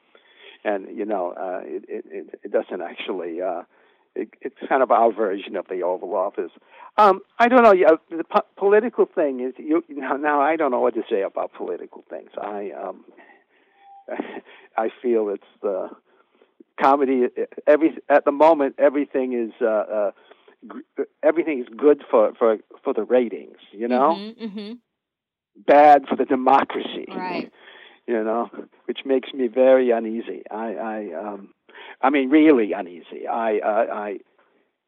And, 0.64 0.96
you 0.96 1.04
know, 1.04 1.34
uh, 1.40 1.60
it, 1.62 1.84
it, 1.88 2.40
it 2.42 2.52
doesn't 2.52 2.82
actually, 2.82 3.40
uh, 3.40 3.62
it, 4.18 4.28
it's 4.40 4.56
kind 4.68 4.82
of 4.82 4.90
our 4.90 5.12
version 5.12 5.56
of 5.56 5.66
the 5.68 5.82
Oval 5.82 6.14
Office. 6.14 6.50
Um, 6.96 7.20
I 7.38 7.48
don't 7.48 7.62
know. 7.62 7.72
Yeah, 7.72 7.92
the 8.10 8.24
po- 8.24 8.46
political 8.56 9.06
thing 9.06 9.40
is 9.40 9.54
you 9.56 9.82
now. 9.88 10.16
Now 10.16 10.40
I 10.40 10.56
don't 10.56 10.70
know 10.70 10.80
what 10.80 10.94
to 10.94 11.02
say 11.08 11.22
about 11.22 11.52
political 11.52 12.04
things. 12.10 12.30
I 12.40 12.72
um, 12.72 13.04
I 14.76 14.88
feel 15.00 15.28
it's 15.28 15.44
the 15.62 15.90
comedy. 16.80 17.28
Every 17.66 17.96
at 18.08 18.24
the 18.24 18.32
moment, 18.32 18.74
everything 18.78 19.32
is 19.32 19.52
uh, 19.60 19.66
uh, 19.66 20.10
everything 21.22 21.60
is 21.60 21.66
good 21.76 22.02
for 22.10 22.32
for 22.34 22.58
for 22.82 22.92
the 22.92 23.04
ratings. 23.04 23.58
You 23.70 23.88
know, 23.88 24.16
mm-hmm, 24.18 24.44
mm-hmm. 24.44 24.72
bad 25.66 26.06
for 26.08 26.16
the 26.16 26.24
democracy. 26.24 27.06
Right. 27.08 27.52
You 28.06 28.24
know, 28.24 28.50
which 28.86 29.00
makes 29.04 29.32
me 29.32 29.48
very 29.48 29.90
uneasy. 29.90 30.42
I 30.50 30.74
I 30.74 31.12
um 31.14 31.54
I 32.00 32.10
mean, 32.10 32.30
really 32.30 32.72
uneasy. 32.72 33.26
I, 33.30 33.58
uh, 33.58 33.86
I, 33.92 34.18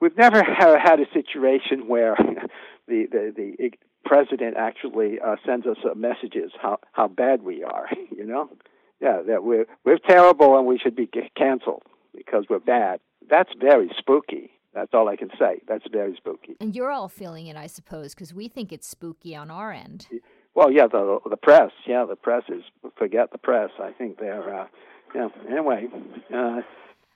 we've 0.00 0.16
never 0.16 0.42
had 0.44 1.00
a 1.00 1.06
situation 1.12 1.88
where 1.88 2.16
the 2.88 3.06
the, 3.10 3.32
the 3.36 3.70
president 4.04 4.56
actually 4.56 5.18
uh, 5.24 5.36
sends 5.46 5.66
us 5.66 5.76
uh, 5.84 5.94
messages 5.94 6.52
how 6.60 6.78
how 6.92 7.08
bad 7.08 7.42
we 7.42 7.62
are. 7.64 7.88
You 8.10 8.26
know, 8.26 8.50
yeah, 9.00 9.22
that 9.28 9.44
we're 9.44 9.64
we're 9.82 9.96
terrible 9.96 10.58
and 10.58 10.66
we 10.66 10.78
should 10.78 10.94
be 10.94 11.08
canceled 11.34 11.84
because 12.14 12.44
we're 12.50 12.58
bad. 12.58 13.00
That's 13.30 13.48
very 13.58 13.90
spooky. 13.96 14.50
That's 14.74 14.92
all 14.92 15.08
I 15.08 15.16
can 15.16 15.30
say. 15.38 15.62
That's 15.66 15.84
very 15.90 16.14
spooky. 16.16 16.56
And 16.60 16.76
you're 16.76 16.90
all 16.90 17.08
feeling 17.08 17.46
it, 17.46 17.56
I 17.56 17.66
suppose, 17.66 18.14
because 18.14 18.34
we 18.34 18.46
think 18.46 18.72
it's 18.72 18.86
spooky 18.86 19.34
on 19.34 19.50
our 19.50 19.72
end. 19.72 20.06
Well, 20.54 20.70
yeah, 20.70 20.86
the 20.86 21.18
the 21.30 21.38
press. 21.38 21.70
Yeah, 21.86 22.04
the 22.04 22.16
press 22.16 22.42
is 22.50 22.62
forget 22.98 23.32
the 23.32 23.38
press. 23.38 23.70
I 23.80 23.92
think 23.92 24.18
they're. 24.18 24.62
Uh, 24.62 24.66
yeah. 25.14 25.28
Anyway, 25.48 25.88
uh, 26.34 26.60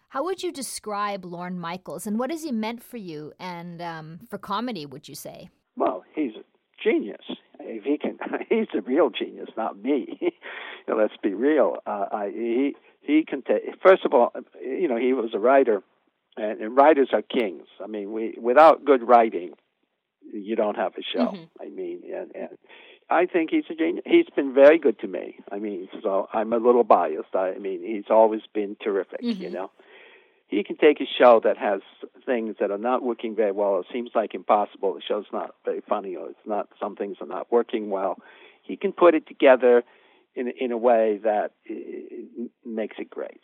how 0.08 0.22
would 0.24 0.42
you 0.42 0.52
describe 0.52 1.24
Lorne 1.24 1.58
Michaels, 1.58 2.06
and 2.06 2.18
what 2.18 2.30
has 2.30 2.44
he 2.44 2.52
meant 2.52 2.82
for 2.82 2.98
you 2.98 3.32
and 3.40 3.82
um, 3.82 4.20
for 4.30 4.38
comedy? 4.38 4.86
Would 4.86 5.08
you 5.08 5.14
say? 5.14 5.50
Well, 5.76 6.04
he's 6.14 6.32
a 6.36 6.44
genius. 6.82 7.24
If 7.58 7.84
he 7.84 7.98
can, 7.98 8.18
he's 8.48 8.68
a 8.76 8.80
real 8.82 9.10
genius, 9.10 9.48
not 9.56 9.76
me. 9.76 10.20
Let's 10.88 11.16
be 11.22 11.34
real. 11.34 11.78
Uh, 11.86 12.06
I, 12.12 12.30
he 12.32 12.76
he 13.00 13.24
can 13.26 13.42
take. 13.42 13.62
First 13.82 14.04
of 14.04 14.14
all, 14.14 14.32
you 14.62 14.86
know, 14.86 14.96
he 14.96 15.12
was 15.12 15.30
a 15.34 15.38
writer, 15.38 15.82
and, 16.36 16.60
and 16.60 16.76
writers 16.76 17.08
are 17.12 17.22
kings. 17.22 17.66
I 17.82 17.86
mean, 17.86 18.12
we 18.12 18.36
without 18.40 18.84
good 18.84 19.02
writing, 19.02 19.54
you 20.32 20.56
don't 20.56 20.76
have 20.76 20.92
a 20.96 21.02
show. 21.02 21.26
Mm-hmm. 21.26 21.44
I 21.60 21.68
mean, 21.68 22.02
and, 22.14 22.30
and 22.34 22.58
I 23.10 23.26
think 23.26 23.50
he's 23.50 23.64
a 23.70 23.74
genius. 23.74 24.04
He's 24.06 24.28
been 24.34 24.54
very 24.54 24.78
good 24.78 24.98
to 25.00 25.06
me. 25.06 25.38
I 25.52 25.58
mean, 25.58 25.88
so 26.02 26.28
I'm 26.32 26.52
a 26.52 26.56
little 26.56 26.84
biased. 26.84 27.34
I 27.34 27.58
mean, 27.58 27.82
he's 27.84 28.10
always 28.10 28.42
been 28.52 28.76
terrific. 28.82 29.20
Mm-hmm. 29.20 29.42
You 29.42 29.50
know, 29.50 29.70
he 30.48 30.64
can 30.64 30.76
take 30.76 31.00
a 31.00 31.06
show 31.18 31.40
that 31.44 31.58
has 31.58 31.80
things 32.24 32.56
that 32.60 32.70
are 32.70 32.78
not 32.78 33.02
working 33.02 33.34
very 33.36 33.52
well. 33.52 33.80
It 33.80 33.86
seems 33.92 34.10
like 34.14 34.34
impossible. 34.34 34.94
The 34.94 35.02
show's 35.06 35.26
not 35.32 35.54
very 35.64 35.82
funny, 35.86 36.16
or 36.16 36.30
it's 36.30 36.46
not 36.46 36.68
some 36.80 36.96
things 36.96 37.18
are 37.20 37.26
not 37.26 37.52
working 37.52 37.90
well. 37.90 38.18
He 38.62 38.76
can 38.76 38.92
put 38.92 39.14
it 39.14 39.26
together 39.26 39.84
in 40.34 40.48
in 40.58 40.72
a 40.72 40.78
way 40.78 41.20
that 41.22 41.52
makes 42.64 42.96
it 42.98 43.10
great. 43.10 43.40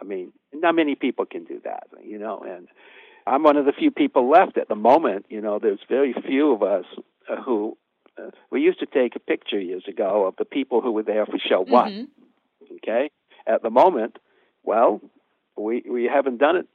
I 0.00 0.04
mean, 0.04 0.32
not 0.52 0.74
many 0.74 0.94
people 0.94 1.26
can 1.26 1.44
do 1.44 1.60
that, 1.64 1.88
you 2.02 2.18
know. 2.18 2.40
And 2.40 2.68
I'm 3.26 3.42
one 3.42 3.56
of 3.56 3.66
the 3.66 3.72
few 3.72 3.90
people 3.90 4.28
left 4.28 4.56
at 4.56 4.68
the 4.68 4.74
moment. 4.74 5.26
You 5.28 5.40
know, 5.40 5.58
there's 5.58 5.80
very 5.88 6.14
few 6.26 6.52
of 6.52 6.62
us 6.62 6.84
uh, 7.30 7.40
who 7.42 7.76
uh, 8.18 8.30
we 8.50 8.60
used 8.60 8.80
to 8.80 8.86
take 8.86 9.16
a 9.16 9.20
picture 9.20 9.60
years 9.60 9.84
ago 9.88 10.26
of 10.26 10.34
the 10.36 10.44
people 10.44 10.80
who 10.80 10.92
were 10.92 11.02
there 11.02 11.26
for 11.26 11.38
show 11.38 11.60
one. 11.60 11.92
Mm-hmm. 11.92 12.74
Okay, 12.76 13.10
at 13.46 13.62
the 13.62 13.70
moment, 13.70 14.18
well, 14.62 15.00
we 15.56 15.82
we 15.88 16.04
haven't 16.04 16.38
done 16.38 16.56
it 16.56 16.66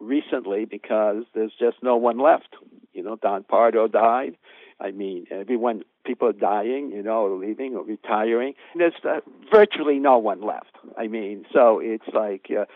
recently 0.00 0.64
because 0.64 1.24
there's 1.34 1.52
just 1.58 1.76
no 1.82 1.96
one 1.96 2.18
left. 2.18 2.54
You 2.92 3.02
know, 3.02 3.16
Don 3.16 3.44
Pardo 3.44 3.88
died. 3.88 4.36
I 4.80 4.92
mean, 4.92 5.26
everyone, 5.30 5.82
people 6.04 6.28
are 6.28 6.32
dying, 6.32 6.92
you 6.92 7.02
know, 7.02 7.26
or 7.26 7.36
leaving 7.36 7.74
or 7.74 7.82
retiring. 7.82 8.54
There's 8.76 8.92
uh, 9.04 9.20
virtually 9.52 9.98
no 9.98 10.18
one 10.18 10.40
left. 10.40 10.76
I 10.96 11.08
mean, 11.08 11.44
so 11.52 11.80
it's 11.82 12.06
like 12.14 12.48
uh, 12.56 12.66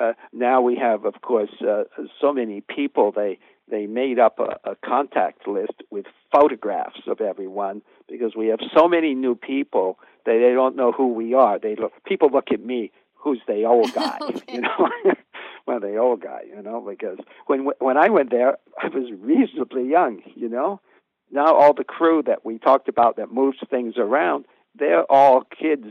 uh, 0.00 0.12
now 0.32 0.60
we 0.60 0.76
have, 0.76 1.04
of 1.04 1.20
course, 1.20 1.50
uh, 1.60 1.84
so 2.20 2.32
many 2.32 2.60
people. 2.60 3.12
They 3.12 3.38
they 3.72 3.86
made 3.86 4.20
up 4.20 4.38
a, 4.38 4.70
a 4.70 4.76
contact 4.76 5.48
list 5.48 5.82
with 5.90 6.06
photographs 6.30 7.00
of 7.08 7.20
everyone 7.20 7.82
because 8.08 8.36
we 8.36 8.46
have 8.46 8.60
so 8.76 8.86
many 8.86 9.14
new 9.14 9.34
people 9.34 9.98
that 10.24 10.38
they 10.40 10.54
don't 10.54 10.76
know 10.76 10.92
who 10.92 11.08
we 11.12 11.34
are. 11.34 11.58
They 11.58 11.74
look, 11.74 11.92
people 12.06 12.30
look 12.30 12.52
at 12.52 12.64
me, 12.64 12.92
who's 13.14 13.40
the 13.48 13.64
old 13.64 13.92
guy, 13.94 14.18
okay. 14.20 14.54
you 14.54 14.60
know. 14.60 14.88
well, 15.66 15.80
the 15.80 15.96
old 15.96 16.20
guy, 16.22 16.42
you 16.48 16.62
know, 16.62 16.86
because 16.88 17.18
when 17.48 17.64
when 17.80 17.96
I 17.96 18.10
went 18.10 18.30
there, 18.30 18.58
I 18.80 18.86
was 18.86 19.10
reasonably 19.18 19.88
young, 19.88 20.22
you 20.36 20.48
know 20.48 20.80
now 21.32 21.54
all 21.54 21.72
the 21.72 21.82
crew 21.82 22.22
that 22.26 22.44
we 22.44 22.58
talked 22.58 22.88
about 22.88 23.16
that 23.16 23.32
moves 23.32 23.58
things 23.70 23.94
around, 23.96 24.44
they're 24.78 25.10
all 25.10 25.42
kids 25.42 25.86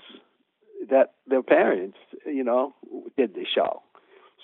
that 0.90 1.14
their 1.28 1.44
parents, 1.44 1.98
you 2.26 2.44
know, 2.44 2.74
did 3.18 3.34
the 3.34 3.46
show. 3.54 3.82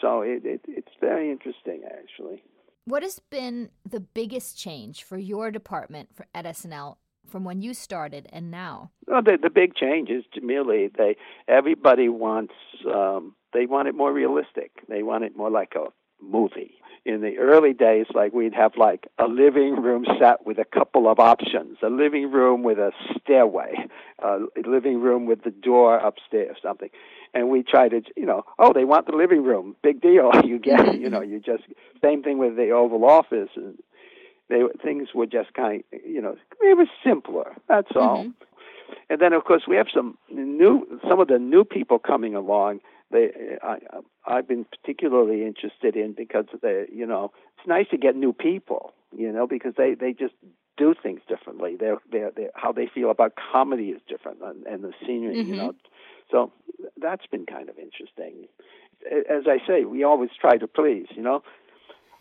So 0.02 0.22
it, 0.22 0.44
it 0.44 0.62
it's 0.68 0.92
very 1.00 1.32
interesting, 1.32 1.82
actually. 1.86 2.44
What 2.88 3.04
has 3.04 3.20
been 3.30 3.70
the 3.86 4.00
biggest 4.00 4.58
change 4.58 5.04
for 5.04 5.18
your 5.18 5.52
department 5.52 6.08
for, 6.16 6.26
at 6.34 6.46
SNL 6.46 6.96
from 7.30 7.44
when 7.44 7.62
you 7.62 7.74
started 7.74 8.28
and 8.32 8.50
now? 8.50 8.92
Well, 9.06 9.22
the 9.22 9.38
the 9.42 9.50
big 9.50 9.76
change 9.76 10.10
is 10.10 10.24
merely 10.42 10.90
they 10.98 11.18
everybody 11.50 12.08
wants 12.08 12.54
um, 12.90 13.36
they 13.52 13.66
want 13.66 13.90
it 13.90 13.96
more 13.96 14.14
realistic. 14.14 14.72
They 14.88 15.04
want 15.04 15.26
it 15.26 15.36
more 15.36 15.52
like 15.52 15.74
a 15.76 15.88
movie 16.24 16.76
in 17.06 17.22
the 17.22 17.38
early 17.40 17.74
days, 17.74 18.06
like 18.14 18.34
we'd 18.34 18.54
have 18.54 18.74
like 18.78 19.08
a 19.18 19.28
living 19.28 19.82
room 19.82 20.06
set 20.20 20.46
with 20.46 20.58
a 20.58 20.66
couple 20.66 21.10
of 21.10 21.20
options, 21.20 21.78
a 21.82 21.90
living 21.90 22.32
room 22.32 22.64
with 22.64 22.78
a 22.78 22.92
stairway, 23.20 23.74
a 24.24 24.40
living 24.66 25.02
room 25.02 25.26
with 25.26 25.44
the 25.44 25.52
door 25.52 25.98
upstairs, 25.98 26.58
something. 26.62 26.90
And 27.34 27.50
we 27.50 27.64
try 27.64 27.90
to, 27.90 28.02
you 28.16 28.26
know, 28.26 28.44
oh, 28.58 28.74
they 28.74 28.86
want 28.86 29.06
the 29.06 29.16
living 29.16 29.44
room, 29.44 29.76
big 29.84 30.02
deal. 30.02 30.32
You 30.44 30.60
get, 30.60 31.00
you 31.00 31.10
know, 31.10 31.22
you 31.32 31.40
just 31.40 31.64
same 32.04 32.24
thing 32.24 32.38
with 32.38 32.56
the 32.56 32.72
Oval 32.72 33.06
Office, 33.06 33.50
and 33.56 33.78
they 34.50 34.62
things 34.84 35.10
were 35.14 35.26
just 35.26 35.54
kind, 35.54 35.84
of, 35.92 36.00
you 36.06 36.22
know, 36.22 36.36
it 36.62 36.78
was 36.78 36.88
simpler. 37.06 37.56
That's 37.68 37.92
all. 37.96 38.24
Mm-hmm. 38.24 38.30
And 39.10 39.20
then, 39.20 39.34
of 39.34 39.44
course, 39.44 39.64
we 39.68 39.76
have 39.76 39.88
some 39.94 40.18
new, 40.32 41.00
some 41.08 41.20
of 41.20 41.28
the 41.28 41.38
new 41.38 41.66
people 41.66 42.00
coming 42.00 42.36
along 42.36 42.80
they 43.12 43.58
I 43.62 43.78
I've 44.26 44.48
been 44.48 44.66
particularly 44.66 45.46
interested 45.46 45.96
in 45.96 46.14
because 46.14 46.46
they 46.62 46.86
you 46.94 47.06
know 47.06 47.32
it's 47.58 47.68
nice 47.68 47.88
to 47.92 47.98
get 47.98 48.16
new 48.16 48.34
people 48.34 48.94
you 49.16 49.32
know 49.32 49.48
because 49.48 49.74
they 49.78 49.94
they 49.94 50.14
just 50.14 50.34
do 50.78 50.94
things 51.02 51.22
differently 51.28 51.76
they're 51.80 51.98
they're, 52.12 52.32
they're 52.36 52.52
how 52.56 52.72
they 52.72 52.88
feel 52.88 53.10
about 53.10 53.34
comedy 53.52 53.90
is 53.90 54.02
different 54.08 54.40
and, 54.42 54.66
and 54.66 54.84
the 54.84 54.94
scenery 55.06 55.38
mm-hmm. 55.38 55.54
you 55.54 55.56
know 55.56 55.74
so 56.32 56.52
that's 56.98 57.26
been 57.28 57.46
kind 57.46 57.70
of 57.70 57.78
interesting. 57.78 58.48
As 59.30 59.44
I 59.48 59.58
say 59.68 59.86
we 59.86 60.04
always 60.04 60.30
try 60.40 60.58
to 60.58 60.68
please 60.68 61.08
you 61.16 61.22
know? 61.22 61.44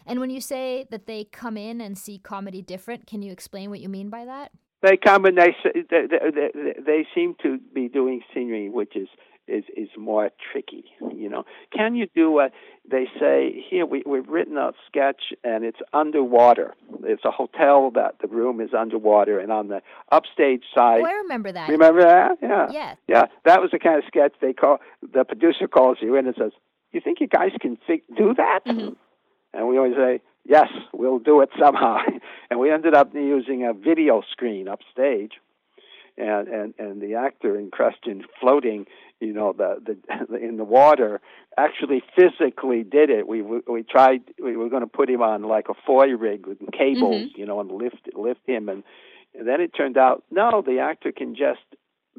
And 0.07 0.21
when 0.21 0.31
you 0.31 0.40
say 0.40 0.87
that 0.90 1.07
they 1.07 1.25
come 1.25 1.57
in 1.57 1.81
and 1.81 1.99
see 1.99 2.19
comedy 2.19 2.62
different 2.62 3.07
can 3.07 3.23
you 3.23 3.33
explain 3.33 3.71
what 3.71 3.81
you 3.81 3.88
mean 3.88 4.11
by 4.11 4.25
that? 4.25 4.53
They 4.83 4.97
come 4.97 5.25
and 5.25 5.38
they 5.38 5.55
they, 5.64 6.07
they, 6.09 6.75
they 6.85 7.07
seem 7.14 7.35
to 7.42 7.59
be 7.75 7.88
doing 7.88 8.23
scenery 8.33 8.69
which 8.69 8.95
is 8.97 9.09
is 9.49 9.65
is 9.77 9.89
more 9.97 10.31
tricky. 10.53 10.85
You 11.15 11.29
know, 11.29 11.45
can 11.73 11.95
you 11.95 12.07
do 12.15 12.41
a? 12.41 12.51
They 12.89 13.07
say 13.19 13.65
here 13.69 13.87
we 13.87 14.03
we've 14.07 14.29
written 14.29 14.57
a 14.57 14.73
sketch 14.87 15.33
and 15.45 15.65
it's 15.65 15.79
underwater. 15.93 16.75
It's 17.05 17.25
a 17.25 17.31
hotel 17.31 17.91
that 17.93 18.17
the 18.21 18.29
room 18.29 18.61
is 18.61 18.71
underwater, 18.77 19.39
and 19.39 19.53
on 19.53 19.69
the 19.69 19.83
upstage 20.11 20.65
side. 20.75 21.01
Oh, 21.03 21.07
I 21.07 21.13
remember 21.13 21.53
that. 21.53 21.69
Remember 21.69 22.03
that? 22.03 22.39
Yeah. 22.43 22.67
Yeah. 22.71 22.95
Yeah, 23.09 23.25
that 23.45 23.61
was 23.61 23.71
the 23.71 23.79
kind 23.79 23.99
of 23.99 24.05
sketch 24.07 24.35
they 24.41 24.53
call. 24.53 24.79
The 25.13 25.25
producer 25.25 25.69
calls 25.69 25.99
you 26.01 26.17
in 26.17 26.27
and 26.27 26.35
says, 26.37 26.53
"You 26.93 27.01
think 27.01 27.21
you 27.21 27.29
guys 27.29 27.53
can 27.61 27.79
fi- 27.87 28.03
do 28.17 28.35
that?" 28.35 28.61
Mm-hmm. 28.67 28.95
And 29.55 29.69
we 29.69 29.79
always 29.79 29.95
say, 29.97 30.21
"Yes, 30.45 30.69
we'll 30.93 31.19
do 31.19 31.41
it 31.41 31.51
somehow." 31.59 31.99
and 32.51 32.61
we 32.61 32.71
ended 32.71 32.95
up 32.95 33.15
using 33.15 33.65
a 33.65 33.73
video 33.73 34.23
screen 34.33 34.69
upstage 34.69 35.33
and 36.17 36.49
and 36.49 36.75
and 36.79 37.03
the 37.03 37.15
actor 37.15 37.59
in 37.59 37.71
question 37.71 38.25
floating 38.41 38.87
you 39.21 39.33
know 39.33 39.53
the 39.53 39.77
the 39.85 40.37
in 40.43 40.57
the 40.57 40.65
water 40.65 41.21
actually 41.59 42.03
physically 42.15 42.83
did 42.83 43.11
it. 43.11 43.27
We 43.27 43.43
we 43.43 43.83
tried 43.83 44.23
we 44.43 44.57
were 44.57 44.69
going 44.69 44.83
to 44.83 44.87
put 44.87 45.09
him 45.09 45.23
on 45.23 45.43
like 45.43 45.69
a 45.69 45.75
foy 45.87 46.09
rig 46.09 46.47
with 46.47 46.59
cables 46.73 47.15
mm-hmm. 47.15 47.41
you 47.41 47.47
know 47.47 47.61
and 47.61 47.71
lift 47.71 48.09
lift 48.15 48.41
him 48.47 48.69
and, 48.69 48.83
and 49.35 49.47
then 49.47 49.61
it 49.61 49.73
turned 49.77 49.97
out 49.97 50.25
no 50.31 50.63
the 50.65 50.79
actor 50.81 51.13
can 51.13 51.35
just 51.35 51.61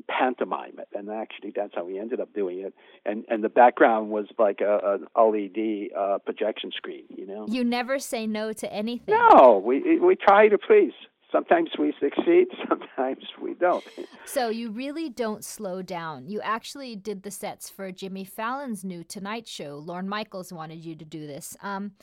pantomime 0.07 0.77
it 0.77 0.87
and 0.93 1.09
actually 1.09 1.51
that's 1.55 1.73
how 1.73 1.83
we 1.83 1.97
ended 1.97 2.19
up 2.19 2.31
doing 2.31 2.59
it 2.59 2.71
and 3.03 3.25
and 3.29 3.43
the 3.43 3.49
background 3.49 4.11
was 4.11 4.27
like 4.37 4.61
a 4.61 4.79
an 4.83 5.07
LED 5.17 5.89
uh 5.97 6.19
projection 6.19 6.71
screen 6.71 7.05
you 7.09 7.25
know? 7.25 7.47
You 7.49 7.63
never 7.63 7.97
say 7.97 8.27
no 8.27 8.53
to 8.53 8.71
anything? 8.71 9.15
No 9.15 9.57
we 9.57 9.97
we 9.99 10.15
try 10.15 10.49
to 10.49 10.57
please 10.59 10.93
sometimes 11.31 11.69
we 11.77 11.93
succeed, 11.99 12.47
sometimes 12.69 13.23
we 13.41 13.53
don't. 13.55 13.83
So 14.25 14.49
you 14.49 14.71
really 14.71 15.09
don't 15.09 15.43
slow 15.43 15.81
down. 15.81 16.27
You 16.27 16.41
actually 16.41 16.95
did 16.95 17.23
the 17.23 17.31
sets 17.31 17.69
for 17.69 17.91
Jimmy 17.91 18.23
Fallon's 18.23 18.83
new 18.83 19.03
Tonight 19.03 19.47
Show. 19.47 19.77
Lorne 19.77 20.09
Michaels 20.09 20.53
wanted 20.53 20.83
you 20.83 20.95
to 20.95 21.05
do 21.05 21.27
this. 21.27 21.57
Um, 21.61 21.93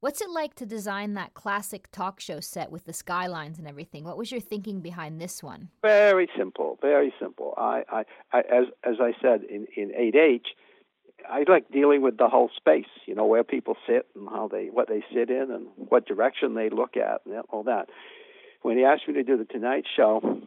what's 0.00 0.20
it 0.20 0.30
like 0.30 0.54
to 0.56 0.66
design 0.66 1.14
that 1.14 1.34
classic 1.34 1.90
talk 1.90 2.20
show 2.20 2.40
set 2.40 2.70
with 2.70 2.84
the 2.84 2.92
skylines 2.92 3.58
and 3.58 3.66
everything? 3.66 4.04
What 4.04 4.18
was 4.18 4.30
your 4.30 4.40
thinking 4.40 4.80
behind 4.80 5.20
this 5.20 5.42
one? 5.42 5.70
Very 5.82 6.28
simple, 6.36 6.78
very 6.80 7.12
simple. 7.20 7.54
I, 7.56 7.82
I, 7.90 8.04
I 8.32 8.38
as 8.40 8.64
as 8.84 8.96
I 9.00 9.12
said 9.20 9.42
in 9.44 9.66
in 9.76 9.90
8H. 9.90 10.46
I 11.28 11.44
like 11.48 11.68
dealing 11.72 12.02
with 12.02 12.18
the 12.18 12.28
whole 12.28 12.50
space, 12.54 12.84
you 13.06 13.14
know, 13.14 13.26
where 13.26 13.42
people 13.42 13.76
sit 13.88 14.06
and 14.14 14.28
how 14.28 14.46
they 14.46 14.66
what 14.66 14.86
they 14.86 15.02
sit 15.12 15.28
in 15.28 15.50
and 15.50 15.66
what 15.74 16.06
direction 16.06 16.54
they 16.54 16.68
look 16.68 16.96
at 16.96 17.22
and 17.24 17.42
all 17.48 17.64
that 17.64 17.88
when 18.66 18.76
he 18.76 18.82
asked 18.82 19.06
me 19.06 19.14
to 19.14 19.22
do 19.22 19.36
the 19.36 19.44
Tonight 19.44 19.84
Show, 19.96 20.42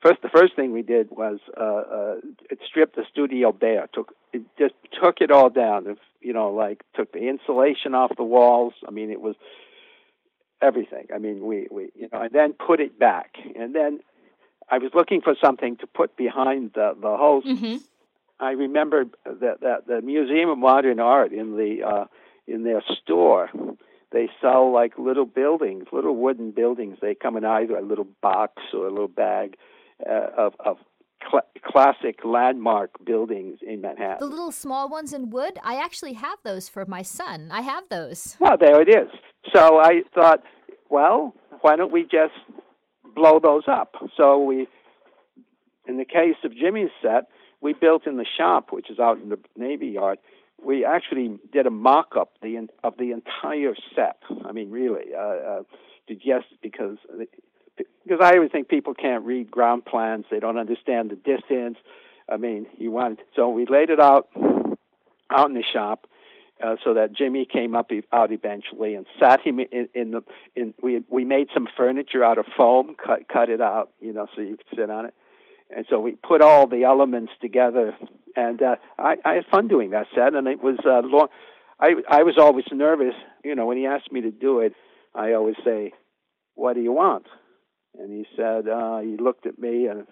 first 0.00 0.22
the 0.22 0.30
first 0.30 0.56
thing 0.56 0.72
we 0.72 0.80
did 0.80 1.10
was 1.10 1.40
uh, 1.60 1.62
uh, 1.62 2.14
it 2.50 2.58
stripped 2.66 2.96
the 2.96 3.04
studio 3.12 3.52
bare. 3.52 3.86
Took 3.92 4.14
it 4.32 4.40
just 4.58 4.72
took 5.02 5.20
it 5.20 5.30
all 5.30 5.50
down. 5.50 5.86
If, 5.86 5.98
you 6.22 6.32
know, 6.32 6.50
like 6.50 6.82
took 6.96 7.12
the 7.12 7.28
insulation 7.28 7.94
off 7.94 8.12
the 8.16 8.24
walls. 8.24 8.72
I 8.88 8.90
mean, 8.90 9.10
it 9.10 9.20
was 9.20 9.36
everything. 10.62 11.08
I 11.14 11.18
mean, 11.18 11.44
we 11.44 11.68
we 11.70 11.90
you 11.94 12.08
know, 12.10 12.22
and 12.22 12.32
then 12.32 12.54
put 12.54 12.80
it 12.80 12.98
back. 12.98 13.34
And 13.54 13.74
then 13.74 14.00
I 14.70 14.78
was 14.78 14.92
looking 14.94 15.20
for 15.20 15.34
something 15.38 15.76
to 15.76 15.86
put 15.86 16.16
behind 16.16 16.70
the 16.74 16.96
the 16.98 17.14
host. 17.18 17.46
Mm-hmm. 17.46 17.76
I 18.40 18.52
remembered 18.52 19.10
that 19.26 19.60
that 19.60 19.86
the 19.86 20.00
Museum 20.00 20.48
of 20.48 20.56
Modern 20.56 20.98
Art 20.98 21.34
in 21.34 21.58
the 21.58 21.82
uh, 21.86 22.04
in 22.46 22.64
their 22.64 22.82
store 23.02 23.50
they 24.14 24.28
sell 24.40 24.72
like 24.72 24.96
little 24.96 25.26
buildings, 25.26 25.86
little 25.92 26.16
wooden 26.16 26.52
buildings. 26.52 26.98
They 27.02 27.16
come 27.16 27.36
in 27.36 27.44
either 27.44 27.76
a 27.76 27.82
little 27.82 28.06
box 28.22 28.62
or 28.72 28.86
a 28.86 28.90
little 28.90 29.08
bag 29.08 29.56
uh, 30.08 30.28
of 30.38 30.52
of 30.64 30.76
cl- 31.20 31.50
classic 31.66 32.20
landmark 32.24 33.04
buildings 33.04 33.58
in 33.60 33.80
Manhattan. 33.80 34.18
The 34.20 34.26
little 34.26 34.52
small 34.52 34.88
ones 34.88 35.12
in 35.12 35.30
wood. 35.30 35.58
I 35.64 35.82
actually 35.82 36.12
have 36.12 36.38
those 36.44 36.68
for 36.68 36.86
my 36.86 37.02
son. 37.02 37.48
I 37.50 37.62
have 37.62 37.84
those. 37.90 38.36
Well, 38.38 38.56
there 38.58 38.80
it 38.80 38.88
is. 38.88 39.10
So 39.52 39.80
I 39.80 40.02
thought, 40.14 40.44
well, 40.88 41.34
why 41.62 41.74
don't 41.74 41.92
we 41.92 42.02
just 42.04 42.34
blow 43.16 43.40
those 43.42 43.64
up? 43.66 43.96
So 44.16 44.38
we, 44.38 44.68
in 45.88 45.96
the 45.98 46.04
case 46.04 46.36
of 46.44 46.56
Jimmy's 46.56 46.90
set, 47.02 47.24
we 47.60 47.72
built 47.72 48.06
in 48.06 48.16
the 48.16 48.26
shop, 48.38 48.68
which 48.70 48.90
is 48.90 49.00
out 49.00 49.18
in 49.20 49.30
the 49.30 49.38
Navy 49.56 49.88
Yard 49.88 50.18
we 50.64 50.84
actually 50.84 51.38
did 51.52 51.66
a 51.66 51.70
mock-up 51.70 52.32
the, 52.42 52.68
of 52.82 52.96
the 52.98 53.12
entire 53.12 53.74
set. 53.94 54.18
I 54.44 54.52
mean, 54.52 54.70
really, 54.70 55.14
uh, 55.14 55.20
uh, 55.20 55.62
just 56.08 56.46
because 56.62 56.98
because 57.76 58.20
I 58.20 58.34
always 58.34 58.50
think 58.50 58.68
people 58.68 58.94
can't 58.94 59.24
read 59.24 59.50
ground 59.50 59.84
plans; 59.84 60.26
they 60.30 60.40
don't 60.40 60.58
understand 60.58 61.10
the 61.10 61.16
distance. 61.16 61.78
I 62.28 62.36
mean, 62.36 62.66
you 62.78 62.90
want 62.90 63.20
so 63.34 63.48
we 63.48 63.66
laid 63.66 63.90
it 63.90 64.00
out 64.00 64.28
out 65.30 65.48
in 65.48 65.54
the 65.54 65.64
shop. 65.72 66.06
Uh, 66.62 66.76
so 66.84 66.94
that 66.94 67.12
Jimmy 67.12 67.44
came 67.44 67.74
up 67.74 67.90
out 68.12 68.30
eventually 68.30 68.94
and 68.94 69.06
sat 69.18 69.40
him 69.40 69.58
in, 69.58 69.88
in 69.92 70.12
the 70.12 70.22
in 70.54 70.72
we 70.80 71.02
we 71.10 71.24
made 71.24 71.48
some 71.52 71.66
furniture 71.76 72.22
out 72.22 72.38
of 72.38 72.46
foam 72.56 72.94
cut 72.94 73.28
cut 73.28 73.48
it 73.48 73.60
out 73.60 73.90
you 74.00 74.12
know 74.12 74.28
so 74.36 74.40
you 74.40 74.56
could 74.56 74.78
sit 74.78 74.88
on 74.88 75.04
it 75.04 75.14
and 75.74 75.86
so 75.88 75.98
we 75.98 76.12
put 76.12 76.40
all 76.40 76.66
the 76.66 76.84
elements 76.84 77.32
together, 77.40 77.96
and 78.36 78.62
uh, 78.62 78.76
I, 78.98 79.16
I 79.24 79.34
had 79.34 79.44
fun 79.50 79.68
doing 79.68 79.90
that 79.90 80.06
set, 80.14 80.34
and 80.34 80.46
it 80.46 80.62
was 80.62 80.78
uh, 80.84 81.00
long. 81.04 81.28
I 81.80 81.94
I 82.08 82.22
was 82.22 82.36
always 82.38 82.64
nervous, 82.72 83.14
you 83.44 83.54
know, 83.54 83.66
when 83.66 83.76
he 83.76 83.86
asked 83.86 84.12
me 84.12 84.20
to 84.22 84.30
do 84.30 84.60
it. 84.60 84.74
I 85.14 85.32
always 85.32 85.56
say, 85.64 85.92
"What 86.54 86.74
do 86.74 86.80
you 86.80 86.92
want?" 86.92 87.26
And 87.98 88.10
he 88.10 88.26
said, 88.36 88.68
uh, 88.68 88.98
he 88.98 89.16
looked 89.16 89.46
at 89.46 89.56
me 89.56 89.86
and 89.86 90.08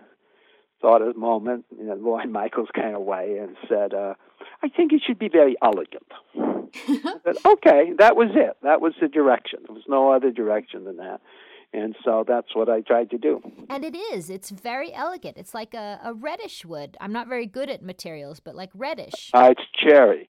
thought 0.81 1.03
a 1.03 1.13
moment 1.15 1.65
in 1.77 1.89
a 1.89 1.95
Lorne 1.97 2.31
Michaels 2.31 2.69
kind 2.75 2.95
of 2.95 3.03
way, 3.03 3.39
and 3.41 3.57
said, 3.69 3.95
uh, 3.95 4.15
"I 4.63 4.69
think 4.69 4.93
it 4.93 5.03
should 5.07 5.19
be 5.19 5.29
very 5.29 5.57
elegant." 5.63 6.07
said, 6.75 7.37
okay, 7.45 7.93
that 7.99 8.17
was 8.17 8.31
it. 8.35 8.57
That 8.63 8.81
was 8.81 8.95
the 9.01 9.09
direction. 9.09 9.61
There 9.67 9.75
was 9.75 9.85
no 9.89 10.13
other 10.13 10.31
direction 10.31 10.85
than 10.85 10.97
that. 10.97 11.21
And 11.73 11.97
so 12.05 12.25
that's 12.27 12.55
what 12.55 12.69
I 12.69 12.83
tried 12.83 13.11
to 13.11 13.19
do. 13.19 13.41
And 13.71 13.85
it 13.85 13.97
is. 13.97 14.29
It's 14.29 14.51
very 14.51 14.93
elegant. 14.93 15.39
It's 15.39 15.55
like 15.55 15.73
a, 15.73 16.01
a 16.05 16.13
reddish 16.13 16.65
wood. 16.67 16.97
I'm 17.01 17.13
not 17.13 17.29
very 17.29 17.47
good 17.47 17.71
at 17.71 17.83
materials, 17.83 18.41
but 18.41 18.55
like 18.55 18.71
reddish. 18.75 19.31
Uh, 19.33 19.53
it's 19.53 19.63
cherry. 19.83 20.29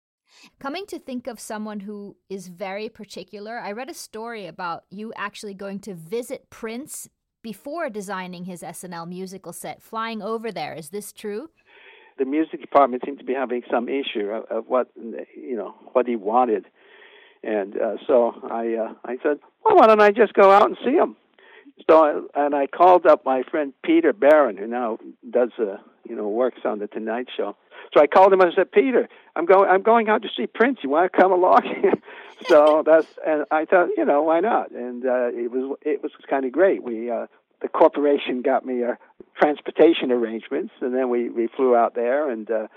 Coming 0.60 0.86
to 0.88 0.99
think 0.99 1.27
of 1.27 1.39
someone 1.39 1.82
who 1.82 2.15
is 2.30 2.47
very 2.47 2.89
particular, 2.89 3.60
I 3.60 3.71
read 3.71 3.89
a 3.89 3.93
story 3.93 4.45
about 4.45 4.84
you 4.89 5.12
actually 5.15 5.54
going 5.54 5.80
to 5.80 5.93
visit 5.93 6.49
Prince 6.49 7.10
before 7.41 7.89
designing 7.89 8.45
his 8.45 8.62
SNL 8.62 9.08
musical 9.08 9.51
set, 9.51 9.82
flying 9.82 10.21
over 10.21 10.51
there. 10.51 10.73
Is 10.73 10.89
this 10.89 11.12
true? 11.12 11.49
The 12.17 12.25
music 12.25 12.62
department 12.62 13.04
seemed 13.06 13.19
to 13.19 13.25
be 13.25 13.34
having 13.34 13.63
some 13.69 13.89
issue 13.89 14.30
of, 14.30 14.45
of 14.45 14.67
what 14.67 14.91
you 14.95 15.56
know 15.56 15.73
what 15.93 16.06
he 16.06 16.15
wanted, 16.15 16.65
and 17.41 17.75
uh, 17.75 17.95
so 18.06 18.34
I 18.43 18.75
uh, 18.75 18.93
I 19.04 19.17
said, 19.23 19.39
well, 19.65 19.77
why 19.77 19.88
don't 19.88 20.01
I 20.01 20.12
just 20.12 20.34
go 20.34 20.51
out 20.51 20.67
and 20.67 20.77
see 20.86 20.91
him? 20.91 21.15
So 21.89 22.27
and 22.36 22.55
I 22.55 22.67
called 22.67 23.05
up 23.05 23.25
my 23.25 23.43
friend 23.43 23.73
Peter 23.84 24.13
Barron, 24.13 24.57
who 24.57 24.67
now 24.67 24.97
does 25.29 25.51
uh, 25.60 25.77
you 26.07 26.15
know 26.15 26.27
works 26.27 26.62
on 26.65 26.79
the 26.79 26.88
Tonight 26.88 27.27
Show. 27.36 27.55
So 27.93 28.01
I 28.01 28.07
called 28.07 28.31
him 28.31 28.41
and 28.41 28.51
I 28.51 28.55
said, 28.55 28.71
Peter, 28.71 29.10
I'm 29.36 29.45
going 29.45 29.69
I'm 29.69 29.81
going 29.81 30.10
out 30.10 30.21
to 30.23 30.29
see 30.36 30.47
Prince. 30.47 30.79
You 30.84 30.89
want 30.89 31.12
to 31.12 31.17
come 31.17 31.31
along? 31.31 31.62
so 32.47 32.84
that's 32.86 33.07
and 33.25 33.45
I 33.51 33.65
thought 33.65 33.89
you 33.97 34.05
know 34.05 34.23
why 34.23 34.39
not? 34.39 34.71
And 34.71 35.05
uh, 35.05 35.29
it 35.34 35.51
was 35.51 35.77
it 35.81 36.01
was 36.03 36.12
kind 36.29 36.45
of 36.45 36.51
great. 36.51 36.84
We 36.84 37.10
uh, 37.10 37.27
the 37.62 37.67
corporation 37.67 38.41
got 38.41 38.65
me 38.65 38.84
a 38.84 38.97
transportation 39.39 40.12
arrangements, 40.12 40.73
and 40.81 40.93
then 40.95 41.10
we 41.10 41.29
we 41.29 41.47
flew 41.47 41.75
out 41.75 41.95
there 41.95 42.29
and. 42.29 42.49
uh 42.49 42.67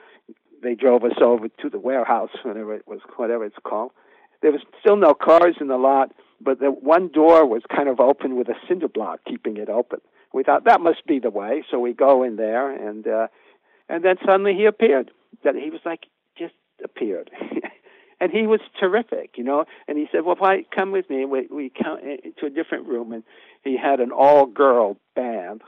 they 0.62 0.74
drove 0.74 1.04
us 1.04 1.18
over 1.20 1.48
to 1.48 1.68
the 1.68 1.78
warehouse, 1.78 2.30
whatever 2.42 2.74
it 2.74 2.88
was, 2.88 3.00
whatever 3.16 3.44
it's 3.44 3.56
called. 3.64 3.92
There 4.40 4.50
was 4.50 4.62
still 4.80 4.96
no 4.96 5.12
cars 5.14 5.56
in 5.60 5.68
the 5.68 5.76
lot, 5.76 6.12
but 6.40 6.60
the 6.60 6.70
one 6.70 7.08
door 7.08 7.46
was 7.46 7.62
kind 7.74 7.88
of 7.88 8.00
open 8.00 8.36
with 8.36 8.48
a 8.48 8.54
cinder 8.68 8.88
block 8.88 9.20
keeping 9.26 9.56
it 9.56 9.68
open. 9.68 10.00
We 10.32 10.42
thought 10.42 10.64
that 10.64 10.80
must 10.80 11.06
be 11.06 11.18
the 11.18 11.30
way, 11.30 11.64
so 11.70 11.78
we 11.78 11.92
go 11.92 12.22
in 12.22 12.36
there, 12.36 12.70
and 12.70 13.06
uh, 13.06 13.28
and 13.88 14.04
then 14.04 14.16
suddenly 14.24 14.54
he 14.54 14.66
appeared. 14.66 15.10
That 15.44 15.54
he 15.54 15.70
was 15.70 15.80
like 15.84 16.06
just 16.36 16.54
appeared, 16.82 17.30
and 18.20 18.32
he 18.32 18.46
was 18.46 18.60
terrific, 18.78 19.36
you 19.36 19.44
know. 19.44 19.64
And 19.86 19.96
he 19.96 20.08
said, 20.10 20.24
"Well, 20.24 20.36
why 20.38 20.64
come 20.74 20.90
with 20.92 21.08
me?" 21.08 21.24
We 21.24 21.46
we 21.50 21.70
come 21.70 21.98
to 22.38 22.46
a 22.46 22.50
different 22.50 22.86
room, 22.88 23.12
and 23.12 23.22
he 23.62 23.76
had 23.76 24.00
an 24.00 24.10
all-girl 24.10 24.96
band, 25.14 25.62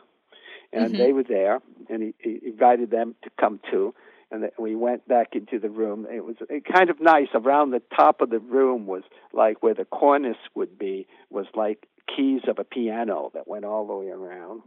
and 0.73 0.93
mm-hmm. 0.93 0.99
they 0.99 1.13
were 1.13 1.25
there, 1.25 1.61
and 1.89 2.03
he, 2.03 2.15
he 2.19 2.41
invited 2.47 2.91
them 2.91 3.15
to 3.23 3.31
come 3.39 3.61
too 3.71 3.95
and 4.31 4.49
we 4.59 4.75
went 4.75 5.07
back 5.07 5.35
into 5.35 5.59
the 5.59 5.71
room. 5.71 6.07
It 6.11 6.25
was 6.25 6.37
kind 6.73 6.91
of 6.91 7.01
nice. 7.01 7.29
Around 7.35 7.71
the 7.71 7.83
top 7.95 8.21
of 8.21 8.31
the 8.31 8.39
room 8.39 8.87
was 8.87 9.03
like 9.33 9.63
where 9.63 9.75
the 9.75 9.85
cornice 9.85 10.37
would 10.55 10.79
be 10.79 11.07
was 11.31 11.47
like 11.55 11.87
keys 12.15 12.43
of 12.49 12.59
a 12.59 12.65
piano 12.65 13.31
that 13.35 13.47
went 13.47 13.65
all 13.65 13.87
the 13.87 13.95
way 13.95 14.09
around. 14.09 14.63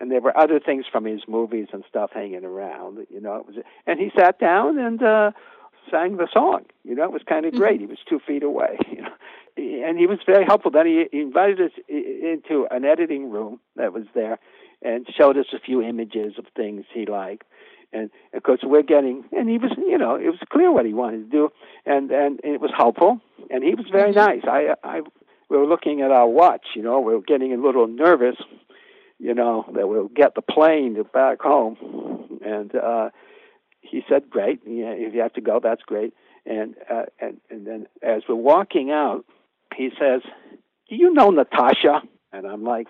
And 0.00 0.10
there 0.10 0.20
were 0.20 0.36
other 0.36 0.60
things 0.60 0.84
from 0.90 1.04
his 1.04 1.22
movies 1.26 1.68
and 1.72 1.82
stuff 1.88 2.10
hanging 2.12 2.44
around. 2.44 2.98
You 3.10 3.20
know, 3.20 3.36
it 3.36 3.46
was, 3.46 3.56
and 3.86 3.98
he 3.98 4.10
sat 4.16 4.38
down 4.38 4.78
and 4.78 5.02
uh, 5.02 5.32
sang 5.90 6.18
the 6.18 6.28
song. 6.32 6.66
You 6.84 6.94
know, 6.94 7.04
it 7.04 7.12
was 7.12 7.22
kind 7.28 7.46
of 7.46 7.52
mm-hmm. 7.52 7.60
great. 7.60 7.80
He 7.80 7.86
was 7.86 7.98
two 8.08 8.20
feet 8.26 8.42
away. 8.42 8.78
You 8.90 9.02
know, 9.02 9.88
and 9.88 9.98
he 9.98 10.06
was 10.06 10.18
very 10.24 10.44
helpful. 10.44 10.70
Then 10.70 10.86
he, 10.86 11.06
he 11.10 11.20
invited 11.20 11.60
us 11.60 11.72
into 11.88 12.68
an 12.70 12.84
editing 12.84 13.28
room 13.28 13.58
that 13.74 13.92
was 13.92 14.04
there, 14.14 14.38
and 14.82 15.04
showed 15.16 15.36
us 15.36 15.46
a 15.52 15.58
few 15.58 15.82
images 15.82 16.34
of 16.38 16.44
things 16.54 16.84
he 16.92 17.06
liked 17.06 17.42
and 17.92 18.10
of 18.34 18.42
course 18.42 18.60
we're 18.62 18.82
getting 18.82 19.24
and 19.32 19.48
he 19.48 19.58
was 19.58 19.72
you 19.76 19.98
know 19.98 20.14
it 20.16 20.26
was 20.26 20.38
clear 20.50 20.70
what 20.70 20.86
he 20.86 20.92
wanted 20.92 21.30
to 21.30 21.30
do. 21.30 21.50
And 21.86 22.10
and 22.10 22.40
it 22.44 22.60
was 22.60 22.70
helpful. 22.76 23.20
And 23.50 23.64
he 23.64 23.74
was 23.74 23.86
very 23.90 24.12
mm-hmm. 24.12 24.18
nice. 24.18 24.42
I 24.44 24.74
i 24.82 25.00
we 25.48 25.56
were 25.56 25.66
looking 25.66 26.02
at 26.02 26.10
our 26.10 26.28
watch 26.28 26.66
you 26.74 26.82
know. 26.82 27.00
We 27.00 27.14
were 27.14 27.22
getting 27.22 27.52
a 27.52 27.56
little 27.56 27.86
nervous 27.86 28.36
you 29.18 29.34
know 29.34 29.64
that 29.74 29.88
we'll 29.88 30.08
get 30.08 30.34
the 30.34 30.42
plane 30.42 30.94
to 30.94 31.04
back 31.04 31.40
home. 31.40 32.40
And 32.44 32.74
uh 32.74 33.10
he 33.80 34.02
said 34.08 34.28
great. 34.28 34.60
Yeah, 34.66 34.92
if 34.92 35.14
you 35.14 35.20
have 35.20 35.34
to 35.34 35.40
go 35.40 35.60
that's 35.62 35.82
great. 35.82 36.12
And 36.44 36.74
uh 36.90 37.06
and 37.20 37.40
and 37.50 37.66
then 37.66 37.86
as 38.02 38.22
we're 38.28 38.34
walking 38.34 38.90
out 38.90 39.24
he 39.74 39.90
says 39.98 40.22
do 40.88 40.96
you 40.96 41.12
know 41.12 41.30
natasha? 41.30 42.02
And 42.32 42.46
i'm 42.46 42.64
like 42.64 42.86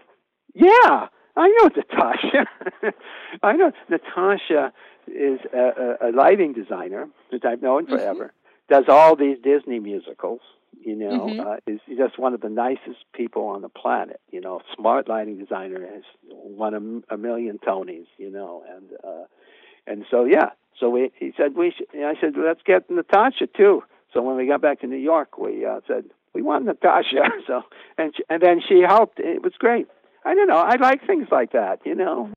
yeah 0.55 1.09
I 1.39 1.49
know 1.49 1.71
Natasha. 1.77 2.95
I 3.43 3.53
know 3.53 3.73
Natasha 3.89 4.73
is 5.07 5.41
a, 5.55 5.59
a, 6.05 6.09
a 6.09 6.13
lighting 6.13 6.53
designer 6.53 7.09
that 7.31 7.45
I've 7.45 7.63
known 7.63 7.87
mm-hmm. 7.87 7.97
forever. 7.97 8.25
Mm-hmm. 8.25 8.75
Does 8.75 8.85
all 8.89 9.17
these 9.17 9.39
Disney 9.43 9.79
musicals. 9.79 10.41
You 10.81 10.95
know, 10.95 11.27
mm-hmm. 11.27 11.41
uh, 11.41 11.57
is 11.67 11.81
just 11.97 12.19
one 12.19 12.35
of 12.35 12.41
the 12.41 12.49
nicest 12.49 13.05
people 13.15 13.45
on 13.47 13.63
the 13.63 13.69
planet. 13.69 14.21
You 14.31 14.41
know, 14.41 14.61
smart 14.77 15.09
lighting 15.09 15.39
designer 15.39 15.81
has 15.81 16.03
won 16.31 17.03
a, 17.11 17.15
a 17.15 17.17
million 17.17 17.59
Tonys. 17.59 18.07
You 18.17 18.31
know, 18.31 18.63
and 18.69 18.91
uh, 19.03 19.25
and 19.87 20.05
so 20.11 20.25
yeah. 20.25 20.51
So 20.79 20.91
we 20.91 21.11
he 21.19 21.33
said 21.37 21.57
we 21.57 21.73
should, 21.77 21.89
I 21.95 22.15
said 22.21 22.35
let's 22.37 22.61
get 22.65 22.91
Natasha 22.91 23.47
too. 23.47 23.83
So 24.13 24.23
when 24.23 24.37
we 24.37 24.47
got 24.47 24.61
back 24.61 24.81
to 24.81 24.87
New 24.87 24.97
York, 24.97 25.39
we 25.39 25.65
uh, 25.65 25.81
said 25.89 26.05
we 26.35 26.43
want 26.43 26.67
Natasha. 26.67 27.23
So 27.47 27.63
and 27.97 28.15
she, 28.15 28.23
and 28.29 28.43
then 28.43 28.61
she 28.67 28.83
helped. 28.87 29.19
It 29.19 29.43
was 29.43 29.55
great. 29.59 29.89
I 30.29 30.35
don't 30.35 30.47
know. 30.47 30.59
I 30.59 30.77
like 30.77 31.07
things 31.07 31.29
like 31.33 31.53
that, 31.53 31.79
you 31.87 31.95
know. 31.95 32.29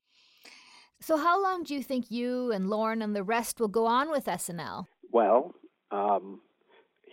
So, 1.00 1.18
how 1.18 1.42
long 1.42 1.62
do 1.62 1.74
you 1.74 1.82
think 1.82 2.10
you 2.10 2.50
and 2.50 2.70
Lorne 2.70 3.02
and 3.02 3.14
the 3.14 3.22
rest 3.22 3.60
will 3.60 3.68
go 3.68 3.84
on 3.84 4.10
with 4.10 4.24
SNL? 4.24 4.86
Well, 5.10 5.54
um, 5.90 6.40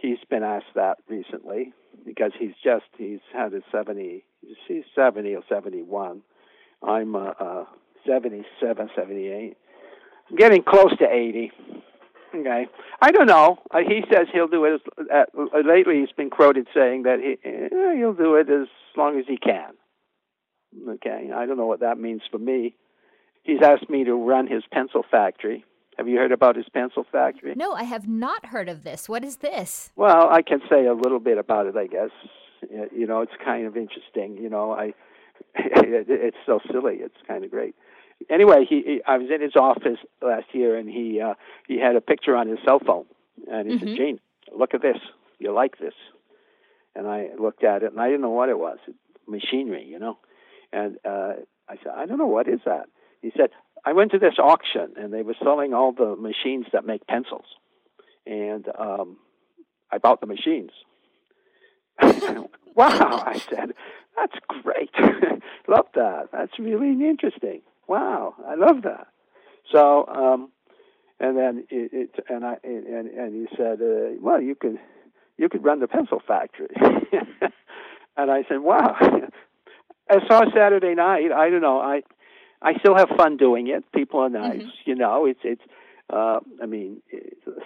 he's 0.01 0.19
been 0.29 0.41
asked 0.43 0.73
that 0.75 0.99
recently 1.09 1.73
because 2.05 2.31
he's 2.39 2.53
just 2.63 2.85
he's 2.97 3.19
had 3.33 3.51
his 3.51 3.63
seventy. 3.73 4.23
He's 4.69 4.85
seventy 4.95 5.35
or 5.35 5.43
seventy-one. 5.49 6.21
I'm 6.81 7.13
uh, 7.13 7.31
uh, 7.37 7.65
77, 8.07 8.89
78. 8.95 9.57
I'm 10.29 10.35
getting 10.37 10.63
close 10.63 10.95
to 10.99 11.07
eighty. 11.11 11.51
Okay, 12.33 12.67
I 13.01 13.11
don't 13.11 13.27
know. 13.27 13.57
Uh, 13.69 13.79
he 13.79 14.03
says 14.09 14.27
he'll 14.31 14.47
do 14.47 14.63
it. 14.63 14.81
As, 15.11 15.25
uh, 15.35 15.57
lately, 15.67 15.99
he's 15.99 16.15
been 16.15 16.29
quoted 16.29 16.67
saying 16.73 17.03
that 17.03 17.19
he 17.19 17.33
uh, 17.45 17.97
he'll 17.97 18.13
do 18.13 18.35
it 18.35 18.49
as 18.49 18.69
long 18.95 19.19
as 19.19 19.25
he 19.27 19.35
can. 19.35 19.73
Okay, 20.87 21.31
I 21.35 21.45
don't 21.45 21.57
know 21.57 21.65
what 21.65 21.79
that 21.79 21.99
means 21.99 22.21
for 22.29 22.37
me. 22.37 22.75
He's 23.43 23.61
asked 23.63 23.89
me 23.89 24.03
to 24.03 24.13
run 24.13 24.47
his 24.47 24.63
pencil 24.71 25.03
factory. 25.09 25.65
Have 25.97 26.07
you 26.07 26.17
heard 26.17 26.31
about 26.31 26.55
his 26.55 26.69
pencil 26.69 27.05
factory? 27.11 27.53
No, 27.55 27.73
I 27.73 27.83
have 27.83 28.07
not 28.07 28.47
heard 28.47 28.69
of 28.69 28.83
this. 28.83 29.09
What 29.09 29.25
is 29.25 29.37
this? 29.37 29.91
Well, 29.95 30.29
I 30.29 30.41
can 30.41 30.61
say 30.69 30.85
a 30.85 30.93
little 30.93 31.19
bit 31.19 31.37
about 31.37 31.65
it, 31.65 31.75
I 31.75 31.87
guess. 31.87 32.11
You 32.71 33.07
know, 33.07 33.21
it's 33.21 33.33
kind 33.43 33.65
of 33.65 33.75
interesting. 33.75 34.37
You 34.37 34.49
know, 34.49 34.71
I 34.71 34.93
it's 35.55 36.37
so 36.45 36.59
silly. 36.71 36.97
It's 37.01 37.17
kind 37.27 37.43
of 37.43 37.51
great. 37.51 37.75
Anyway, 38.29 38.65
he, 38.67 39.01
I 39.07 39.17
was 39.17 39.29
in 39.33 39.41
his 39.41 39.55
office 39.55 39.99
last 40.21 40.47
year, 40.53 40.77
and 40.77 40.89
he 40.89 41.21
uh, 41.21 41.35
he 41.67 41.79
had 41.79 41.95
a 41.95 42.01
picture 42.01 42.35
on 42.35 42.47
his 42.47 42.59
cell 42.65 42.79
phone, 42.85 43.05
and 43.49 43.69
he 43.69 43.77
mm-hmm. 43.77 43.87
said, 43.87 43.97
"Gene, 43.97 44.19
look 44.57 44.73
at 44.73 44.81
this. 44.81 44.97
You 45.39 45.53
like 45.53 45.79
this?" 45.79 45.93
And 46.95 47.07
I 47.07 47.29
looked 47.39 47.63
at 47.63 47.83
it, 47.83 47.91
and 47.91 48.01
I 48.01 48.07
didn't 48.07 48.21
know 48.21 48.29
what 48.29 48.49
it 48.49 48.59
was. 48.59 48.77
Machinery, 49.27 49.85
you 49.85 49.99
know. 49.99 50.17
And 50.71 50.97
uh, 51.05 51.33
I 51.67 51.75
said, 51.83 51.93
I 51.95 52.05
don't 52.05 52.17
know, 52.17 52.27
what 52.27 52.47
is 52.47 52.59
that? 52.65 52.87
He 53.21 53.31
said, 53.35 53.49
I 53.85 53.93
went 53.93 54.11
to 54.11 54.19
this 54.19 54.35
auction 54.37 54.93
and 54.97 55.13
they 55.13 55.23
were 55.23 55.35
selling 55.41 55.73
all 55.73 55.91
the 55.91 56.15
machines 56.15 56.65
that 56.73 56.85
make 56.85 57.07
pencils. 57.07 57.45
And 58.25 58.65
um, 58.77 59.17
I 59.91 59.97
bought 59.97 60.21
the 60.21 60.27
machines. 60.27 60.71
wow, 62.01 63.23
I 63.25 63.41
said, 63.49 63.73
that's 64.15 64.35
great. 64.47 64.91
love 65.67 65.87
that. 65.95 66.29
That's 66.31 66.57
really 66.59 66.91
interesting. 67.07 67.61
Wow, 67.87 68.35
I 68.47 68.55
love 68.55 68.83
that. 68.83 69.07
So, 69.71 70.05
um, 70.07 70.51
and 71.19 71.37
then 71.37 71.65
it, 71.69 71.91
it 71.93 72.25
and 72.29 72.45
I 72.45 72.55
and 72.63 73.07
and 73.07 73.33
he 73.33 73.55
said, 73.55 73.81
uh, 73.81 74.15
well, 74.21 74.41
you 74.41 74.55
could 74.55 74.77
you 75.37 75.49
could 75.49 75.63
run 75.63 75.79
the 75.79 75.87
pencil 75.87 76.21
factory. 76.25 76.69
and 78.17 78.31
I 78.31 78.43
said, 78.47 78.59
wow, 78.59 78.95
I 80.09 80.27
saw 80.27 80.43
Saturday 80.53 80.95
night. 80.95 81.31
I 81.31 81.49
don't 81.49 81.61
know. 81.61 81.79
I 81.79 82.03
I 82.61 82.77
still 82.79 82.95
have 82.95 83.09
fun 83.15 83.37
doing 83.37 83.67
it. 83.67 83.89
People 83.93 84.19
are 84.21 84.29
nice. 84.29 84.59
Mm-hmm. 84.59 84.69
You 84.85 84.95
know, 84.95 85.25
it's 85.25 85.39
it's. 85.43 85.61
Uh, 86.11 86.39
I 86.61 86.65
mean, 86.65 87.03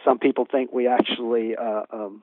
some 0.03 0.19
people 0.19 0.45
think 0.51 0.73
we 0.73 0.85
actually, 0.85 1.55
uh, 1.55 1.83
um, 1.91 2.21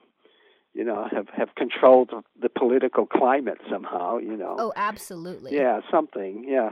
you 0.74 0.84
know, 0.84 1.08
have 1.10 1.28
have 1.30 1.54
controlled 1.54 2.10
the 2.40 2.50
political 2.50 3.06
climate 3.06 3.58
somehow. 3.70 4.18
You 4.18 4.36
know. 4.36 4.56
Oh, 4.58 4.72
absolutely. 4.76 5.56
Yeah, 5.56 5.80
something. 5.90 6.44
Yeah. 6.46 6.70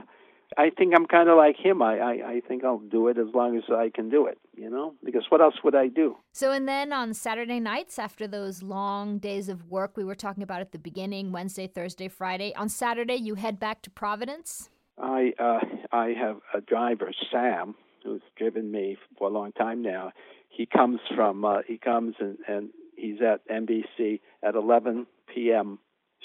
I 0.57 0.71
think 0.71 0.93
I'm 0.95 1.05
kind 1.05 1.29
of 1.29 1.37
like 1.37 1.57
him. 1.57 1.81
I, 1.81 1.99
I, 1.99 2.11
I 2.11 2.41
think 2.47 2.63
I'll 2.63 2.79
do 2.79 3.07
it 3.07 3.17
as 3.17 3.27
long 3.33 3.55
as 3.57 3.63
I 3.69 3.91
can 3.93 4.09
do 4.09 4.25
it, 4.25 4.37
you 4.55 4.69
know, 4.69 4.93
because 5.03 5.23
what 5.29 5.41
else 5.41 5.55
would 5.63 5.75
I 5.75 5.87
do? 5.87 6.17
So, 6.33 6.51
and 6.51 6.67
then 6.67 6.91
on 6.91 7.13
Saturday 7.13 7.59
nights, 7.59 7.99
after 7.99 8.27
those 8.27 8.63
long 8.63 9.19
days 9.19 9.47
of 9.47 9.69
work 9.69 9.95
we 9.95 10.03
were 10.03 10.15
talking 10.15 10.43
about 10.43 10.61
at 10.61 10.71
the 10.71 10.79
beginning 10.79 11.31
Wednesday, 11.31 11.67
Thursday, 11.67 12.07
Friday 12.07 12.53
on 12.55 12.67
Saturday, 12.67 13.15
you 13.15 13.35
head 13.35 13.59
back 13.59 13.81
to 13.83 13.89
Providence? 13.89 14.69
I, 14.97 15.33
uh, 15.39 15.59
I 15.91 16.13
have 16.19 16.37
a 16.53 16.61
driver, 16.61 17.11
Sam, 17.31 17.75
who's 18.03 18.21
driven 18.35 18.71
me 18.71 18.97
for 19.17 19.29
a 19.29 19.31
long 19.31 19.51
time 19.51 19.81
now. 19.81 20.11
He 20.49 20.65
comes 20.65 20.99
from, 21.15 21.45
uh, 21.45 21.59
he 21.67 21.77
comes 21.77 22.15
and, 22.19 22.37
and 22.47 22.69
he's 22.95 23.19
at 23.21 23.47
NBC 23.47 24.19
at 24.43 24.55
11 24.55 25.05
p.m. 25.33 25.79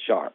sharp. 0.06 0.34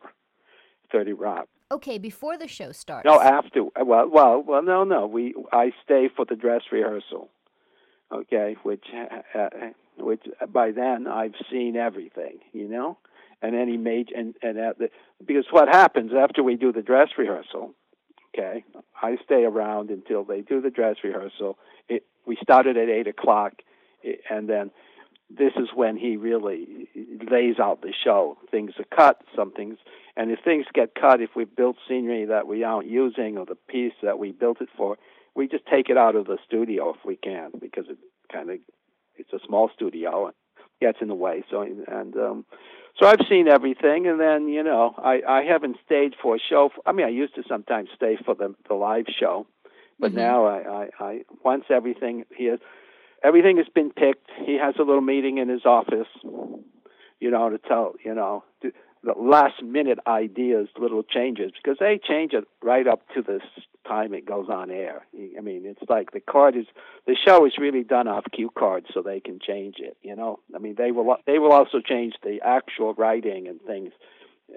30 0.92 1.14
Rock. 1.14 1.48
Okay, 1.72 2.00
before 2.00 2.38
the 2.38 2.48
show 2.48 2.72
starts. 2.72 3.06
No, 3.06 3.22
after. 3.22 3.64
Well, 3.64 4.10
well, 4.10 4.44
well. 4.46 4.64
No, 4.64 4.84
no. 4.84 5.06
We 5.06 5.36
I 5.52 5.72
stay 5.84 6.10
for 6.16 6.26
the 6.26 6.36
dress 6.36 6.62
rehearsal. 6.72 7.30
Okay, 8.12 8.56
which 8.64 8.86
uh, 9.36 9.50
which 9.98 10.24
by 10.52 10.72
then 10.72 11.06
I've 11.06 11.36
seen 11.52 11.76
everything, 11.76 12.40
you 12.54 12.68
know, 12.68 12.98
and 13.42 13.56
any 13.56 13.78
major 13.78 14.16
and 14.16 14.34
and 14.42 14.58
at 14.58 14.80
the, 14.80 14.90
because 15.24 15.46
what 15.52 15.68
happens 15.68 16.12
after 16.18 16.42
we 16.42 16.56
do 16.56 16.72
the 16.72 16.82
dress 16.82 17.10
rehearsal, 17.20 17.76
okay, 18.34 18.64
I 19.00 19.18
stay 19.24 19.44
around 19.44 19.92
until 19.92 20.24
they 20.24 20.42
do 20.42 20.62
the 20.62 20.72
dress 20.72 20.96
rehearsal. 21.04 21.60
It 21.88 22.04
we 22.26 22.36
started 22.42 22.78
at 22.78 22.90
eight 22.90 23.08
o'clock, 23.08 23.54
and 24.32 24.50
then 24.50 24.72
this 25.30 25.54
is 25.58 25.70
when 25.76 25.96
he 25.96 26.18
really 26.18 26.88
lays 27.30 27.60
out 27.60 27.82
the 27.82 27.94
show. 28.04 28.38
Things 28.50 28.74
are 28.80 28.96
cut, 28.96 29.22
some 29.36 29.52
things, 29.52 29.78
and 30.16 30.32
if 30.32 30.40
things 30.44 30.66
get 30.74 30.96
cut, 30.96 31.22
if 31.22 31.32
we've 31.36 31.56
built 31.56 31.78
scenery 31.88 32.26
that 32.26 32.48
we 32.48 32.64
aren't 32.64 32.90
using 32.90 33.38
or 33.38 33.46
the 33.46 33.56
piece 33.56 33.94
that 34.02 34.20
we 34.20 34.32
built 34.32 34.60
it 34.62 34.70
for, 34.76 34.98
we 35.36 35.48
just 35.48 35.66
take 35.66 35.90
it 35.90 35.98
out 35.98 36.16
of 36.16 36.26
the 36.26 36.38
studio 36.46 36.90
if 36.90 37.06
we 37.06 37.16
can 37.16 37.52
because 37.60 37.86
it 37.90 37.98
kind 38.32 38.50
of 38.50 38.58
it's 39.18 39.34
a 39.34 39.40
small 39.46 39.70
studio 39.74 40.28
and 40.28 40.36
gets 40.82 41.00
in 41.02 41.08
the 41.08 41.16
way. 41.16 41.44
So 41.50 41.62
and 41.62 42.16
um, 42.16 42.46
so 43.00 43.06
I've 43.06 43.26
seen 43.30 43.48
everything, 43.48 44.08
and 44.08 44.20
then 44.20 44.48
you 44.48 44.64
know 44.64 44.96
I 44.98 45.22
I 45.28 45.44
haven't 45.44 45.78
stayed 45.86 46.16
for 46.22 46.36
a 46.36 46.40
show. 46.40 46.70
For, 46.74 46.82
I 46.86 46.92
mean 46.92 47.06
I 47.06 47.10
used 47.10 47.36
to 47.36 47.44
sometimes 47.48 47.90
stay 47.96 48.18
for 48.26 48.36
the 48.36 48.56
the 48.68 48.74
live 48.74 49.06
show, 49.18 49.48
but 50.00 50.12
mm-hmm. 50.12 50.20
now 50.20 50.46
I, 50.46 50.58
I 50.58 50.90
I 51.00 51.22
once 51.44 51.66
everything 51.70 52.26
here 52.36 52.58
everything 53.24 53.58
has 53.58 53.68
been 53.74 53.92
picked. 53.92 54.30
He 54.46 54.58
has 54.58 54.76
a 54.78 54.84
little 54.84 55.02
meeting 55.02 55.38
in 55.38 55.50
his 55.50 55.66
office, 55.66 56.08
you 57.20 57.32
know, 57.32 57.50
to 57.50 57.58
tell, 57.58 57.94
you 58.04 58.14
know, 58.14 58.44
to, 58.62 58.72
the 59.04 59.14
last 59.14 59.64
minute 59.64 60.00
ideas, 60.08 60.68
little 60.78 61.04
changes, 61.04 61.52
because 61.56 61.78
they 61.80 62.00
change 62.06 62.34
it 62.34 62.46
right 62.62 62.86
up 62.86 63.02
to 63.16 63.22
this 63.22 63.42
time 63.88 64.14
it 64.14 64.26
goes 64.26 64.50
on 64.50 64.70
air. 64.70 65.06
I 65.16 65.42
mean, 65.42 65.64
it's 65.66 65.90
like 65.90 66.12
the 66.12 66.20
card 66.20 66.56
is 66.56 66.66
the 67.08 67.16
show 67.26 67.46
is 67.46 67.54
really 67.58 67.84
done 67.84 68.08
off 68.08 68.26
cue 68.34 68.52
cards, 68.58 68.88
so 68.94 69.02
they 69.02 69.20
can 69.20 69.40
change 69.40 69.76
it. 69.80 69.98
You 70.02 70.16
know, 70.16 70.40
I 70.54 70.60
mean, 70.60 70.76
they 70.78 70.92
will 70.92 71.16
they 71.26 71.40
will 71.40 71.54
also 71.54 71.80
change 71.80 72.16
the 72.24 72.40
actual 72.44 72.94
writing 72.94 73.48
and 73.48 73.62
things 73.62 73.94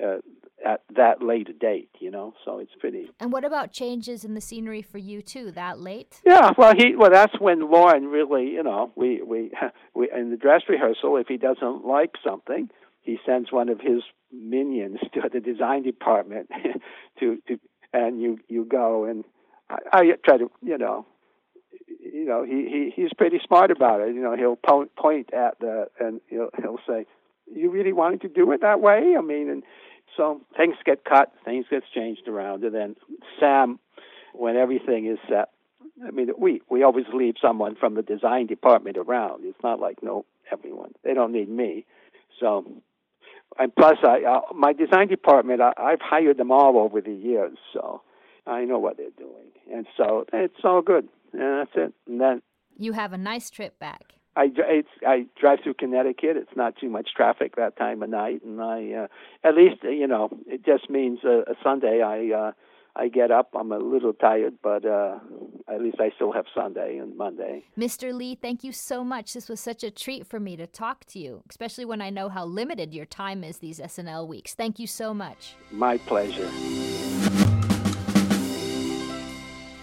uh, 0.03 0.19
at 0.65 0.83
that 0.95 1.23
late 1.23 1.59
date, 1.59 1.91
you 1.99 2.11
know. 2.11 2.35
So 2.45 2.59
it's 2.59 2.73
pretty. 2.79 3.11
And 3.21 3.33
what 3.33 3.45
about 3.45 3.73
changes 3.73 4.25
in 4.25 4.35
the 4.35 4.41
scenery 4.41 4.83
for 4.83 4.99
you 4.99 5.23
too? 5.23 5.51
That 5.53 5.81
late? 5.81 6.21
Yeah, 6.25 6.51
well, 6.57 6.75
he 6.77 6.97
well 6.97 7.11
that's 7.11 7.39
when 7.41 7.71
Lorne 7.71 8.07
really, 8.07 8.51
you 8.51 8.63
know, 8.63 8.93
we 8.97 9.23
we 9.23 9.51
we 9.95 10.11
in 10.11 10.31
the 10.31 10.37
dress 10.37 10.63
rehearsal, 10.69 11.17
if 11.17 11.29
he 11.29 11.37
doesn't 11.37 11.85
like 11.85 12.15
something, 12.25 12.69
he 13.03 13.19
sends 13.27 13.53
one 13.53 13.69
of 13.69 13.81
his 13.81 14.03
minions 14.33 14.99
to 15.15 15.29
the 15.33 15.41
design 15.41 15.83
department 15.83 16.49
to 17.21 17.39
to 17.49 17.59
and 17.93 18.21
you 18.21 18.39
you 18.49 18.65
go 18.65 19.05
and 19.05 19.25
I, 19.69 19.77
I 19.93 20.03
try 20.25 20.39
to 20.39 20.51
you 20.63 20.79
know 20.79 21.07
you 21.89 22.25
know 22.25 22.45
he 22.45 22.69
he 22.69 22.93
he's 22.95 23.13
pretty 23.17 23.41
smart 23.47 23.71
about 23.71 24.01
it 24.01 24.15
you 24.15 24.23
know 24.23 24.37
he'll 24.37 24.57
po- 24.57 24.89
point 24.97 25.33
at 25.35 25.59
the 25.61 25.87
and 26.01 26.21
he'll 26.29 26.51
he'll 26.61 26.79
say 26.89 27.07
you 27.55 27.71
really 27.71 27.93
wanted 27.93 28.23
to 28.23 28.29
do 28.29 28.51
it 28.53 28.63
that 28.63 28.81
way 28.81 29.15
i 29.19 29.21
mean 29.21 29.51
and 29.51 29.63
so 30.17 30.41
things 30.57 30.77
get 30.85 31.05
cut, 31.05 31.33
things 31.45 31.67
get 31.71 31.83
changed 31.95 32.29
around, 32.29 32.65
and 32.65 32.75
then 32.75 32.97
Sam, 33.41 33.79
when 34.35 34.57
everything 34.57 35.07
is 35.07 35.19
set, 35.29 35.51
I 36.07 36.11
mean, 36.11 36.31
we 36.39 36.63
we 36.69 36.83
always 36.83 37.07
leave 37.13 37.35
someone 37.41 37.77
from 37.77 37.95
the 37.95 38.03
design 38.03 38.47
department 38.47 38.97
around. 38.97 39.45
It's 39.45 39.63
not 39.63 39.81
like 39.81 40.03
no 40.03 40.25
everyone. 40.51 40.93
They 41.05 41.15
don't 41.15 41.33
need 41.33 41.49
me. 41.49 41.87
So, 42.41 42.65
and 43.59 43.75
plus, 43.75 43.99
I 44.03 44.23
uh, 44.23 44.53
my 44.55 44.73
design 44.73 45.09
department, 45.09 45.61
I, 45.61 45.73
I've 45.77 46.01
hired 46.01 46.39
them 46.39 46.51
all 46.51 46.79
over 46.79 47.01
the 47.01 47.13
years, 47.13 47.57
so 47.73 48.03
I 48.47 48.65
know 48.65 48.79
what 48.79 48.97
they're 48.97 49.11
doing, 49.17 49.53
and 49.73 49.87
so 49.97 50.25
it's 50.33 50.65
all 50.65 50.83
good. 50.83 51.09
And 51.33 51.41
that's 51.61 51.71
it. 51.75 51.95
And 52.07 52.21
then 52.21 52.43
you 52.77 52.93
have 52.93 53.13
a 53.13 53.19
nice 53.19 53.51
trip 53.51 53.79
back. 53.79 54.12
I, 54.35 54.49
it's, 54.57 54.89
I 55.07 55.27
drive 55.39 55.59
through 55.63 55.75
Connecticut. 55.75 56.37
It's 56.37 56.57
not 56.57 56.77
too 56.77 56.89
much 56.89 57.11
traffic 57.15 57.57
that 57.57 57.77
time 57.77 58.03
of 58.03 58.11
night, 58.11 58.43
and 58.43 58.61
I 58.61 58.93
uh, 58.93 59.07
at 59.47 59.55
least 59.55 59.83
you 59.83 60.07
know 60.07 60.31
it 60.47 60.65
just 60.65 60.89
means 60.89 61.21
uh, 61.25 61.43
a 61.43 61.55
Sunday 61.63 62.03
I 62.03 62.35
uh, 62.35 62.53
I 62.95 63.09
get 63.09 63.31
up. 63.31 63.51
I'm 63.55 63.73
a 63.73 63.79
little 63.79 64.13
tired, 64.13 64.55
but 64.63 64.85
uh, 64.85 65.19
at 65.69 65.81
least 65.81 65.97
I 66.01 66.11
still 66.15 66.33
have 66.33 66.45
Sunday 66.55 66.99
and 66.99 67.17
Monday. 67.17 67.65
Mr. 67.79 68.13
Lee, 68.13 68.35
thank 68.35 68.65
you 68.65 68.73
so 68.73 69.03
much. 69.03 69.33
This 69.33 69.49
was 69.49 69.61
such 69.61 69.83
a 69.83 69.91
treat 69.91 70.27
for 70.27 70.39
me 70.39 70.57
to 70.57 70.67
talk 70.67 71.05
to 71.07 71.19
you, 71.19 71.43
especially 71.49 71.85
when 71.85 72.03
I 72.03 72.11
know 72.11 72.29
how 72.29 72.45
limited 72.45 72.93
your 72.93 73.07
time 73.07 73.45
is 73.45 73.59
these 73.59 73.81
SNL 73.81 74.29
weeks. 74.29 74.55
Thank 74.55 74.79
you 74.79 74.87
so 74.87 75.15
much. 75.15 75.55
My 75.71 75.97
pleasure. 75.99 76.51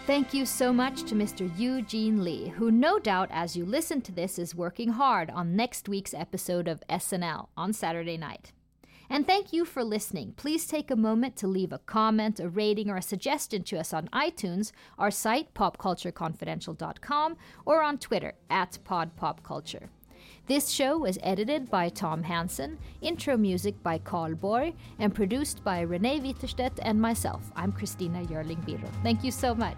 Thank 0.10 0.34
you 0.34 0.48
so 0.48 0.74
much 0.74 1.04
to 1.04 1.14
Mr. 1.14 1.48
Eugene 1.56 2.24
Lee, 2.24 2.48
who 2.48 2.72
no 2.72 2.98
doubt, 2.98 3.30
as 3.32 3.56
you 3.56 3.64
listen 3.64 4.02
to 4.02 4.12
this, 4.12 4.40
is 4.40 4.56
working 4.56 4.90
hard 4.90 5.30
on 5.30 5.56
next 5.56 5.88
week's 5.88 6.16
episode 6.16 6.68
of 6.68 6.82
SNL 6.90 7.50
on 7.56 7.74
Saturday 7.74 8.18
night. 8.18 8.52
And 9.08 9.28
thank 9.28 9.54
you 9.54 9.66
for 9.66 9.84
listening. 9.84 10.34
Please 10.36 10.66
take 10.66 10.90
a 10.90 10.96
moment 10.96 11.36
to 11.36 11.48
leave 11.48 11.72
a 11.72 11.78
comment, 11.78 12.40
a 12.40 12.50
rating, 12.50 12.90
or 12.90 12.98
a 12.98 13.04
suggestion 13.04 13.62
to 13.66 13.80
us 13.80 13.94
on 13.94 14.08
iTunes, 14.08 14.72
our 14.98 15.12
site, 15.12 15.54
popcultureconfidential.com, 15.54 17.38
or 17.68 17.84
on 17.84 18.00
Twitter, 18.00 18.34
at 18.50 18.80
podpopculture. 18.84 19.90
This 20.50 20.70
show 20.70 20.98
was 20.98 21.20
edited 21.22 21.70
by 21.70 21.90
Tom 21.90 22.24
Hansen, 22.24 22.80
intro 23.02 23.38
music 23.38 23.84
by 23.84 24.00
Carl 24.00 24.34
Borg, 24.34 24.74
and 24.98 25.14
produced 25.14 25.64
by 25.64 25.82
Renee 25.82 26.22
Witterstedt 26.22 26.80
and 26.82 27.00
myself. 27.00 27.52
I'm 27.56 27.72
Christina 27.72 28.26
Yerling 28.26 28.66
Biro. 28.66 28.90
Thank 29.04 29.24
you 29.24 29.30
so 29.30 29.54
much. 29.54 29.78